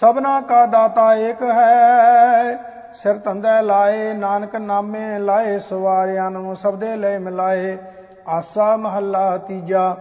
ਸਭਨਾ 0.00 0.40
ਕਾ 0.40 0.66
ਦਾਤਾ 0.66 1.14
ਏਕ 1.14 1.42
ਹੈ, 1.42 2.56
ਸਿਰ 2.94 3.14
ਧੰਦਾ 3.14 3.60
ਲਾਏ, 3.60 4.12
ਨਾਨਕ 4.12 4.56
ਨਾਮੇ 4.56 5.18
ਲਾਏ, 5.18 5.58
ਸਵਾਰਿਆਂ 5.58 6.30
ਨੂੰ 6.30 6.56
ਸਬਦੇ 6.56 6.96
ਲੈ 6.96 7.18
ਮਿਲਾਏ। 7.18 7.78
ਆਸਾ 8.30 8.76
ਮਹੱਲਾ 8.76 9.36
ਤੀਜਾ। 9.38 9.96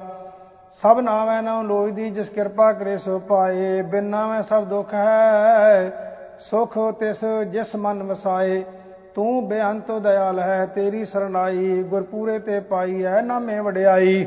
ਸਭ 0.82 1.00
ਨਾਵੇਂ 1.00 1.42
ਨਾਮ 1.44 1.68
ਲੋਇਦੀ 1.68 2.10
ਜਿਸ 2.10 2.30
ਕਿਰਪਾ 2.30 2.72
ਕਰੇ 2.74 2.98
ਸੋ 2.98 3.20
ਪਾਏ। 3.20 3.82
ਬਿਨ 3.82 4.04
ਨਾਵੇਂ 4.04 4.44
ਸਭ 4.44 4.63
ਦੁੱਖ 4.63 4.94
ਹੈ, 4.94 5.92
ਸੁਖ 6.39 6.78
ਤਿਸ 7.00 7.26
ਜਿਸ 7.26 7.76
ਮਨ 7.76 8.04
ਵਸਾਏ। 8.04 8.63
ਤੂੰ 9.15 9.48
ਬੇਅੰਤ 9.50 9.92
ਦਇਆਲ 9.92 10.39
ਹੈ, 10.39 10.65
ਤੇਰੀ 10.65 11.06
ਸਰਣਾਈ 11.06 11.84
ਗੁਰਪੂਰੇ 11.84 12.39
ਤੇ 12.39 12.60
ਪਾਈ 12.60 13.06
ਹੈ, 13.06 13.22
ਨਾਮੇ 13.22 13.60
ਵਡਿਆਈ। 13.60 14.26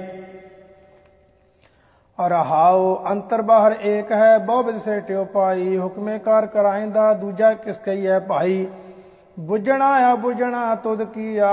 ਰਹਾਉ 2.29 3.05
ਅੰਤਰ 3.11 3.43
ਬਾਹਰ 3.43 3.75
ਏਕ 3.83 4.13
ਹੈ, 4.13 4.39
ਬਹੁ 4.39 4.63
ਵਿਦ 4.63 5.01
ਟਿਓ 5.01 5.25
ਪਾਈ। 5.25 5.79
ਹੁਕਮੇ 5.79 6.19
ਕਾਰ 6.19 6.47
ਕਰਾਇੰਦਾ 6.47 7.13
ਦੂਜਾ 7.15 7.53
ਕਿਸ 7.55 7.77
ਕਹੀਐ 7.77 8.19
ਭਾਈ। 8.19 8.67
ਬੁੱਝਣਾ 9.41 9.87
ਆ, 9.87 10.15
ਬੁੱਝਣਾ 10.15 10.75
ਤੁਧ 10.75 11.03
ਕੀਆ। 11.05 11.51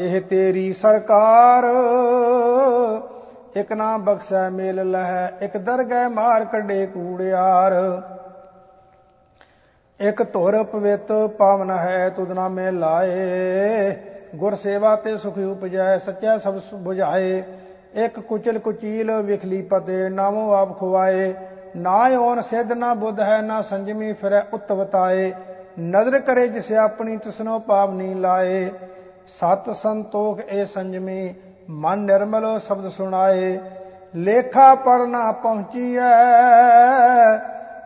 ਇਹ 0.00 0.20
ਤੇਰੀ 0.20 0.72
ਸਰਕਾਰ। 0.72 1.64
ਇਕ 3.56 3.72
ਨਾ 3.72 3.96
ਬਖਸ਼ੈ 3.96 4.48
ਮੇਲ 4.50 4.90
ਲਹਿ, 4.90 5.44
ਇਕ 5.44 5.56
ਦਰਗਹਿ 5.56 6.08
ਮਾਰ 6.08 6.44
ਕੱਢੇ 6.44 6.86
ਕੂੜਿਆਰ। 6.86 7.72
ਇਕ 10.00 10.22
ਧੁਰ 10.32 10.62
ਪਵਿੱਤ 10.64 11.12
ਪਾਵਨ 11.38 11.70
ਹੈ, 11.70 12.08
ਤੁਧ 12.08 12.32
ਨਾਮੇ 12.32 12.70
ਲਾਏ। 12.70 13.96
ਗੁਰ 14.34 14.54
ਸੇਵਾ 14.54 14.94
ਤੇ 14.96 15.16
ਸੁਖ 15.16 15.38
ਉਪਜੈ, 15.38 15.98
ਸੱਚਾ 15.98 16.36
ਸਭ 16.38 16.58
부ਝਾਏ 16.86 17.42
ਇੱਕ 17.94 18.20
ਕੁਚਲ 18.20 18.58
ਕੁਚੀਲ 18.58 19.10
ਵਿਖਲੀ 19.22 19.62
ਪਤੇ, 19.62 20.08
ਨਾਮੋ 20.08 20.50
ਆਪ 20.52 20.78
ਖਵਾਏ 20.80 21.34
ਨਾ 21.76 21.96
ਓਨ 22.18 22.40
ਸਿੱਧ, 22.40 22.72
ਨਾ 22.72 22.94
ਬੁੱਧ 22.94 23.20
ਹੈ, 23.20 23.40
ਨਾ 23.42 23.60
ਸੰਜਮੀ 23.62 24.12
ਫਿਰੈ 24.12 24.42
ਉਤਵਤਾਏ 24.52 25.32
ਨਜ਼ਰ 25.80 26.18
ਕਰੇ 26.18 26.46
ਜਿਸ 26.48 26.72
ਆਪਣੀ, 26.72 27.16
ਤਸਨੋ 27.16 27.58
ਪਾਪ 27.58 27.90
ਨਹੀਂ 27.90 28.16
ਲਾਏ। 28.16 28.70
ਸਤ 29.28 29.70
ਸੰਤੋਖ 29.70 30.40
ਇਹ 30.40 30.66
ਸੰਜਮੀ, 30.66 31.34
ਮਨ 31.70 31.98
ਨਿਰਮਲ 31.98 32.58
ਸ਼ਬਦ 32.58 32.88
ਸੁਣਾਏ, 32.88 33.58
ਲੇਖਾ 34.16 34.74
ਪਰ 34.74 35.06
ਨਾ 35.06 35.30
ਪਹੁੰਚੀਐ, 35.32 36.10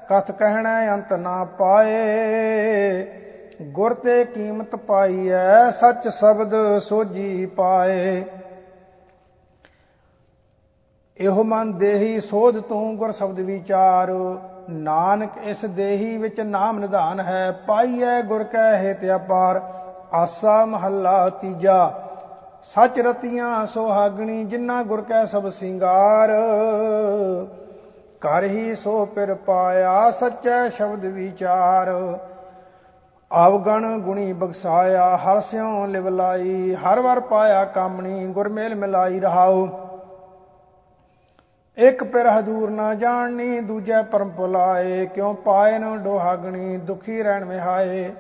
ਕਥ 0.09 0.31
ਕਹਿਣਾ 0.31 0.95
ਅੰਤ 0.95 1.13
ਨਾ 1.13 1.45
ਪਾਏ, 1.59 3.07
ਗੁਰ 3.63 3.95
ਤੇ 3.95 4.25
ਕੀਮਤ 4.25 4.77
ਪਾਈਐ, 4.77 5.71
ਸੱਚ 5.71 6.09
ਸ਼ਬਦ 6.09 6.55
ਸੋਜੀ 6.79 7.47
ਪਾਏ। 7.47 8.25
ਇਹੋ 11.19 11.43
ਮਨ 11.45 11.73
ਦੇਹੀ 11.79 12.21
ਸੋਧ 12.21 12.61
ਤੂੰ 12.61 12.97
ਗੁਰ 12.97 13.13
ਸ਼ਬਦ 13.13 13.41
ਵਿਚਾਰ, 13.41 14.11
ਨਾਨਕ 14.71 15.31
ਇਸ 15.45 15.65
ਦੇਹੀ 15.65 16.17
ਵਿੱਚ 16.17 16.41
ਨਾਮ 16.41 16.79
ਨਿਧਾਨ 16.79 17.21
ਹੈ, 17.21 17.51
ਪਾਈਐ 17.67 18.21
ਗੁਰ 18.23 18.45
ਕੈ 18.45 18.73
ਹਿਤ 18.77 19.05
ਅਪਾਰ। 19.17 19.80
ਆਸਾ 20.13 20.65
ਮਹੱਲਾ 20.65 21.29
ਤੀਜਾ, 21.29 21.93
ਸੱਚ 22.63 22.99
ਰਤੀਆਂ 23.01 23.67
ਸੁਹਾਗਣੀ, 23.67 24.45
ਜਿਨ੍ਹਾਂ 24.45 24.85
ਗੁਰ 24.85 25.01
ਕੈ 25.01 25.25
ਸਭ 25.25 25.49
ਸਿੰਗਾਰ। 25.49 26.31
ਕਰ 28.21 28.45
ਹੀ 28.45 28.75
ਸੋ 28.75 29.07
ਪਿਰ 29.07 29.35
ਪਾਇਆ, 29.35 30.11
ਸੱਚੈ 30.11 30.69
ਸ਼ਬਦ 30.69 31.05
ਵਿਚਾਰ। 31.05 32.19
ਆਵਗਣ 33.33 33.99
ਗੁਣੀ 33.99 34.33
ਬਖਸਾਇਆ, 34.33 35.17
ਹਰ 35.17 35.41
ਸਿਉ 35.41 35.87
ਲਿਵ 35.87 36.09
ਲਾਈ, 36.09 36.75
ਹਰ 36.75 37.01
ਵਰ 37.01 37.21
ਪਾਇਆ 37.21 37.65
ਕਾਮਣੀ, 37.65 38.27
ਗੁਰਮੇਲ 38.27 38.75
ਮਿਲਾਈ 38.75 39.21
ਰਹਾਉ। 39.21 39.69
ਇੱਕ 41.77 42.05
ਪਿਰ 42.05 42.29
ਹਦੂਰ 42.29 42.71
ਨਾ 42.71 42.95
ਜਾਣਨੀ, 42.95 43.61
ਦੂਜੇ 43.61 44.03
ਪਰਮ 44.03 44.29
ਪੁਲਾਏ, 44.29 45.07
ਕਿਉ 45.07 45.35
ਪਾਏ 45.35 45.79
ਨ 45.79 45.99
ਡੋਹਾਗਣੀ, 45.99 46.77
ਦੁਖੀ 46.77 47.23
ਰਹਿਣ 47.23 47.45
ਵਿਹਾਏ। 47.45 48.13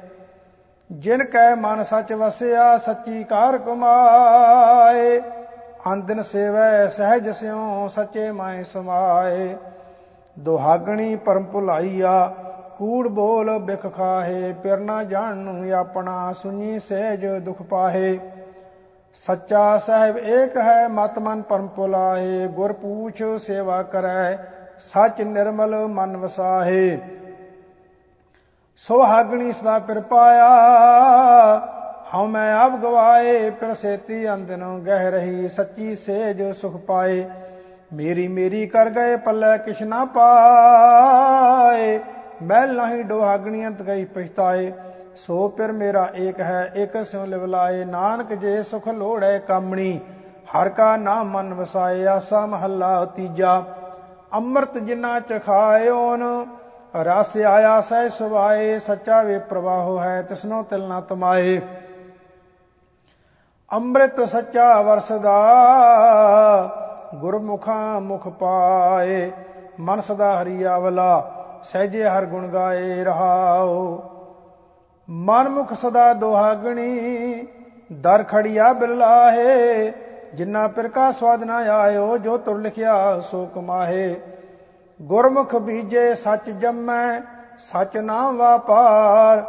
ਜਿਨ 0.92 1.24
ਕੈ 1.24 1.54
ਮਨ 1.54 1.82
ਸੱਚ 1.82 2.12
ਵਸਿਆ, 2.12 2.78
ਸੱਚੀ 2.78 3.24
ਕਾਰ 3.24 3.58
ਕਮਾਏ। 3.58 5.20
ਅੰਦਨ 5.92 6.22
ਸੇਵੈ 6.22 6.88
ਸਹਿਜ 6.88 7.28
ਸਿਉ, 7.30 7.88
ਸੱਚੇ 7.88 8.30
ਮਾਇ 8.30 8.62
ਸਮਾਏ। 8.62 9.56
ਦੁਹਾਗਣੀ 10.38 11.16
ਪਰਮ 11.16 11.44
ਭੁਲਾਈਆ, 11.44 12.34
ਕੂੜ 12.78 13.08
ਬੋਲ 13.08 13.58
ਬਿਖ 13.58 13.86
ਖਾਹੇ। 13.96 14.52
ਪਿਰ 14.52 14.78
ਨਾ 14.78 15.02
ਜਾਣਨੂ 15.04 15.72
ਆਪਣਾ 15.72 16.32
ਸੁਣੀ 16.32 16.78
ਸਹਿਜ 16.78 17.26
ਦੁਖ 17.26 17.62
ਪਾਹੇ। 17.62 18.18
ਸੱਚਾ 19.14 19.78
ਸਾਹਿਬ 19.78 20.18
ਏਕ 20.18 20.56
ਹੈ, 20.56 20.88
ਮਤ 20.88 21.18
ਮਨ 21.18 21.42
ਪਰਮ 21.42 21.66
ਪੁਲਾਹੇ 21.66 22.46
ਗੁਰ 22.46 22.72
ਪੂਛ 22.72 23.22
ਸੇਵਾ 23.38 23.82
ਕਰੈ, 23.82 24.36
ਸੱਚ 24.78 25.22
ਨਿਰਮਲ 25.22 25.86
ਮਨ 25.86 26.16
ਵਸਾਹੇ। 26.16 26.98
ਸੁਹਾਗਣੀ 28.88 29.52
ਸਦਾ 29.52 29.78
ਪਿਰ 29.78 30.00
ਪਾਇਆ 30.00 30.48
ਹਉ 32.14 32.26
ਮੈਂ 32.26 32.54
ਆਪ 32.54 32.72
ਗਵਾਏ, 32.72 33.50
ਫਿਰ 33.50 33.74
ਸੇਤੀ 33.74 34.32
ਅੰਦਨ 34.34 34.62
ਗਹਿ 34.86 35.10
ਰਹੀ, 35.10 35.48
ਸੱਚੀ 35.48 35.96
ਸੇਜ 35.96 36.42
ਸੁਖ 36.52 36.76
ਪਾਏ। 36.76 37.24
ਮੇਰੀ 37.92 38.28
ਮੇਰੀ 38.28 38.66
ਕਰ 38.66 38.90
ਗਏ 38.90 39.16
ਪੱਲੇ 39.16 39.58
ਕਿਛ 39.58 39.82
ਨਾ 39.82 40.04
ਪਾਏ। 40.04 41.98
ਮੈਲ 42.42 42.74
ਨਹੀਂ 42.76 43.04
ਡੋਹਾਗਣੀ 43.04 43.66
ਅੰਤ 43.66 43.82
ਗਈ 43.82 44.04
ਪਛਤਾਏ। 44.04 44.72
ਸੋ 45.16 45.48
ਪਿਰ 45.48 45.72
ਮੇਰਾ 45.72 46.10
ਏਕ 46.16 46.40
ਹੈ, 46.40 46.72
ਏਕ 46.76 47.04
ਸਿਉ 47.04 47.26
ਲਿਵਲਾਏ 47.26 47.84
ਨਾਨਕ 47.84 48.32
ਜੇ 48.32 48.62
ਸੁਖ 48.62 48.88
ਲੋੜੈ 48.88 49.38
ਕਾਮਣੀ, 49.38 50.00
ਹਰ 50.54 50.68
ਕਾ 50.68 50.96
ਨਾਮ 50.96 51.30
ਮਨ 51.30 51.54
ਵਸਾਏ, 51.54 52.06
ਆਸਾ 52.06 52.46
ਮਹੱਲਾ 52.46 53.04
ਤੀਜਾ। 53.04 53.62
ਅੰਮ੍ਰਿਤ 54.34 54.78
ਜਿਨਾ 54.78 55.20
ਚਖਾਇਓਨ 55.20 56.46
ਰਸ 56.96 57.36
ਆਇਆ 57.36 57.80
ਸਹਿ 57.80 58.08
ਸੁਭਾਏ, 58.08 58.78
ਸੱਚਾ 58.78 59.22
ਵੇ 59.22 59.38
ਪ੍ਰਵਾਹੋ 59.38 60.00
ਹੈ, 60.00 60.22
ਤਿਸਨੋ 60.22 60.62
ਤਿਲ 60.62 60.88
ਨਾ 60.88 61.00
ਤਮਾਏ। 61.00 61.60
ਅੰਮ੍ਰਿਤ 63.72 64.28
ਸੱਚਾ 64.28 64.82
ਵਰਸਦਾ, 64.82 65.36
ਗੁਰਮੁਖਾ 67.14 67.98
ਮੁਖ 67.98 68.28
ਪਾਏ। 68.28 69.30
ਮਨ 69.80 70.00
ਸਦਾ 70.00 70.42
ਹਰੀ 70.42 70.62
ਆਵਲਾ, 70.62 71.44
ਸਹਿਜੇ 71.64 72.08
ਹਰ 72.08 72.26
ਗੁਣ 72.26 72.48
ਗਾਏ 72.48 73.04
ਰਹਾਓ 73.04 74.02
ਮਨ 75.10 75.48
ਮੁਖ 75.48 75.72
ਸਦਾ 75.72 76.12
ਦੋਹਾਗਣੀ, 76.12 77.46
ਦਰ 77.92 78.22
ਖੜਿਆ 78.22 78.72
ਬਿਰਲਾਹੇ। 78.72 79.92
ਜਿੰਨਾ 80.34 80.68
ਪਿਰ 80.68 80.88
ਕਾ 80.88 81.10
ਸਵਾਦ 81.10 81.44
ਨਾ 81.44 81.56
ਆਇਓ, 81.56 82.16
ਜੋ 82.18 82.36
ਤੁਰ 82.38 82.58
ਲਿਖਿਆ 82.58 83.20
ਸੋ 83.20 83.48
ਕਮਾਹੇ। 83.54 84.20
ਗੁਰਮੁਖ 85.02 85.54
ਬੀਜੇ 85.56 86.14
ਸੱਚ 86.14 86.50
ਜੰਮੈ, 86.50 87.20
ਸੱਚ 87.58 87.96
ਨਾਮ 87.96 88.36
ਵਾਪਾਰ। 88.36 89.42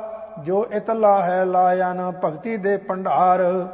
ਜੋ 0.43 0.65
ਇਤਲਾ 0.71 1.23
ਹੈ 1.23 1.45
ਲਾਇਨ 1.45 2.11
ਭਗਤੀ 2.25 2.57
ਦੇ 2.57 2.77
ਪੰਡਾਰ 2.77 3.67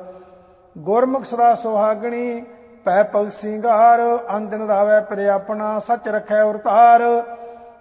ਗੁਰਮੁਖ 0.78 1.24
ਸਦਾ 1.24 1.56
ਸੁਹਾਗਣੀ 1.56 2.46
ਪੈ 2.86 3.04
ਪਗ 3.04 3.30
ਸਿੰਗਾਰ। 3.30 4.00
ਅੰਦਨ 4.38 4.68
ਰਾਵੇ 4.68 5.02
ਪਰ 5.02 5.20
ਆਪਣਾ, 5.20 5.80
ਸੱਚ 5.80 6.08
ਰਖੈ 6.08 6.42
ਉਰਤਾਰ। 6.42 7.24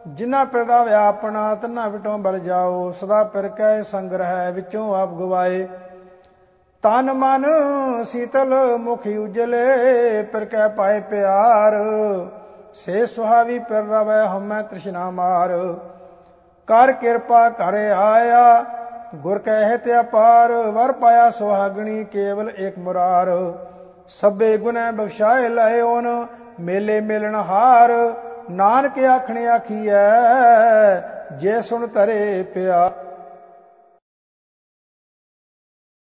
ਜਿਨ੍ਹਾਂ 0.07 0.47
ਪਿਰਦਾ 0.47 0.83
ਵਿਆਪਣਾ 0.85 1.55
ਤਨਾ 1.55 1.89
ਵਿਟੋਂ 1.89 2.19
ਬਲ 2.19 2.39
ਜਾਓ। 2.39 2.93
ਸਦਾ 2.93 3.25
ਪਿਰ 3.25 3.49
ਕੈ 3.49 3.83
ਸੰਗ 3.83 4.13
ਰਹਿ, 4.13 4.53
ਵਿੱਚੋਂ 4.53 4.95
ਆਪ 4.95 5.09
ਗਵਾਏ। 5.09 5.69
ਤਨ 6.83 7.13
ਮਨ 7.13 7.45
ਸੀਤਲ 8.05 8.77
ਮੁਖ 8.77 9.07
ਉਜਲੇ, 9.23 10.23
ਪਿਰ 10.23 10.45
ਕੈ 10.45 10.69
ਪਾਏ 10.69 11.01
ਪਿਆਰ। 11.01 11.77
ਸੇ 12.77 13.07
ਸੁਹਾਵੀ 13.07 13.59
ਪਿਰ 13.59 13.83
ਰਵੈ 13.83 14.27
ਹਮੈ 14.27 14.63
ਤ੍ਰਿਸ਼ਨਾ 14.63 15.11
ਮਾਰ। 15.11 15.51
ਕਰ 16.69 16.93
ਕਿਰਪਾ 16.93 17.49
ਕਰ 17.51 17.75
ਆਇਆ, 17.97 18.65
ਗੁਰ 19.15 19.39
ਕਹਿ 19.39 19.79
ਤੇ 19.79 20.01
ਅਪਾਰ। 20.01 20.53
ਵਰ 20.53 20.93
ਪਾਇਆ 20.93 21.31
ਸੁਹਾਗਣੀ 21.31 22.05
ਕੇਵਲ 22.05 22.51
ਏਕ 22.59 22.79
ਮੁਰਾਰ। 22.79 23.29
ਸਭੇ 24.09 24.57
ਗੁਨੈ 24.57 24.91
ਬਖਸ਼ਾਏ 24.91 25.49
ਲਏ 25.49 25.81
ਓਨ, 25.81 26.27
ਮੇਲੇ 26.61 27.01
ਮਿਲਣ 27.01 27.35
ਹਾਰ। 27.35 27.93
ਨਾਨਕ 28.51 28.99
ਆਖਣੇ 28.99 29.49
ਆਖੀਐ, 29.49 30.05
ਜੇ 31.33 31.61
ਸੁਣ 31.63 31.87
ਤਰੇ 31.87 32.43
ਪਿਆ 32.55 32.91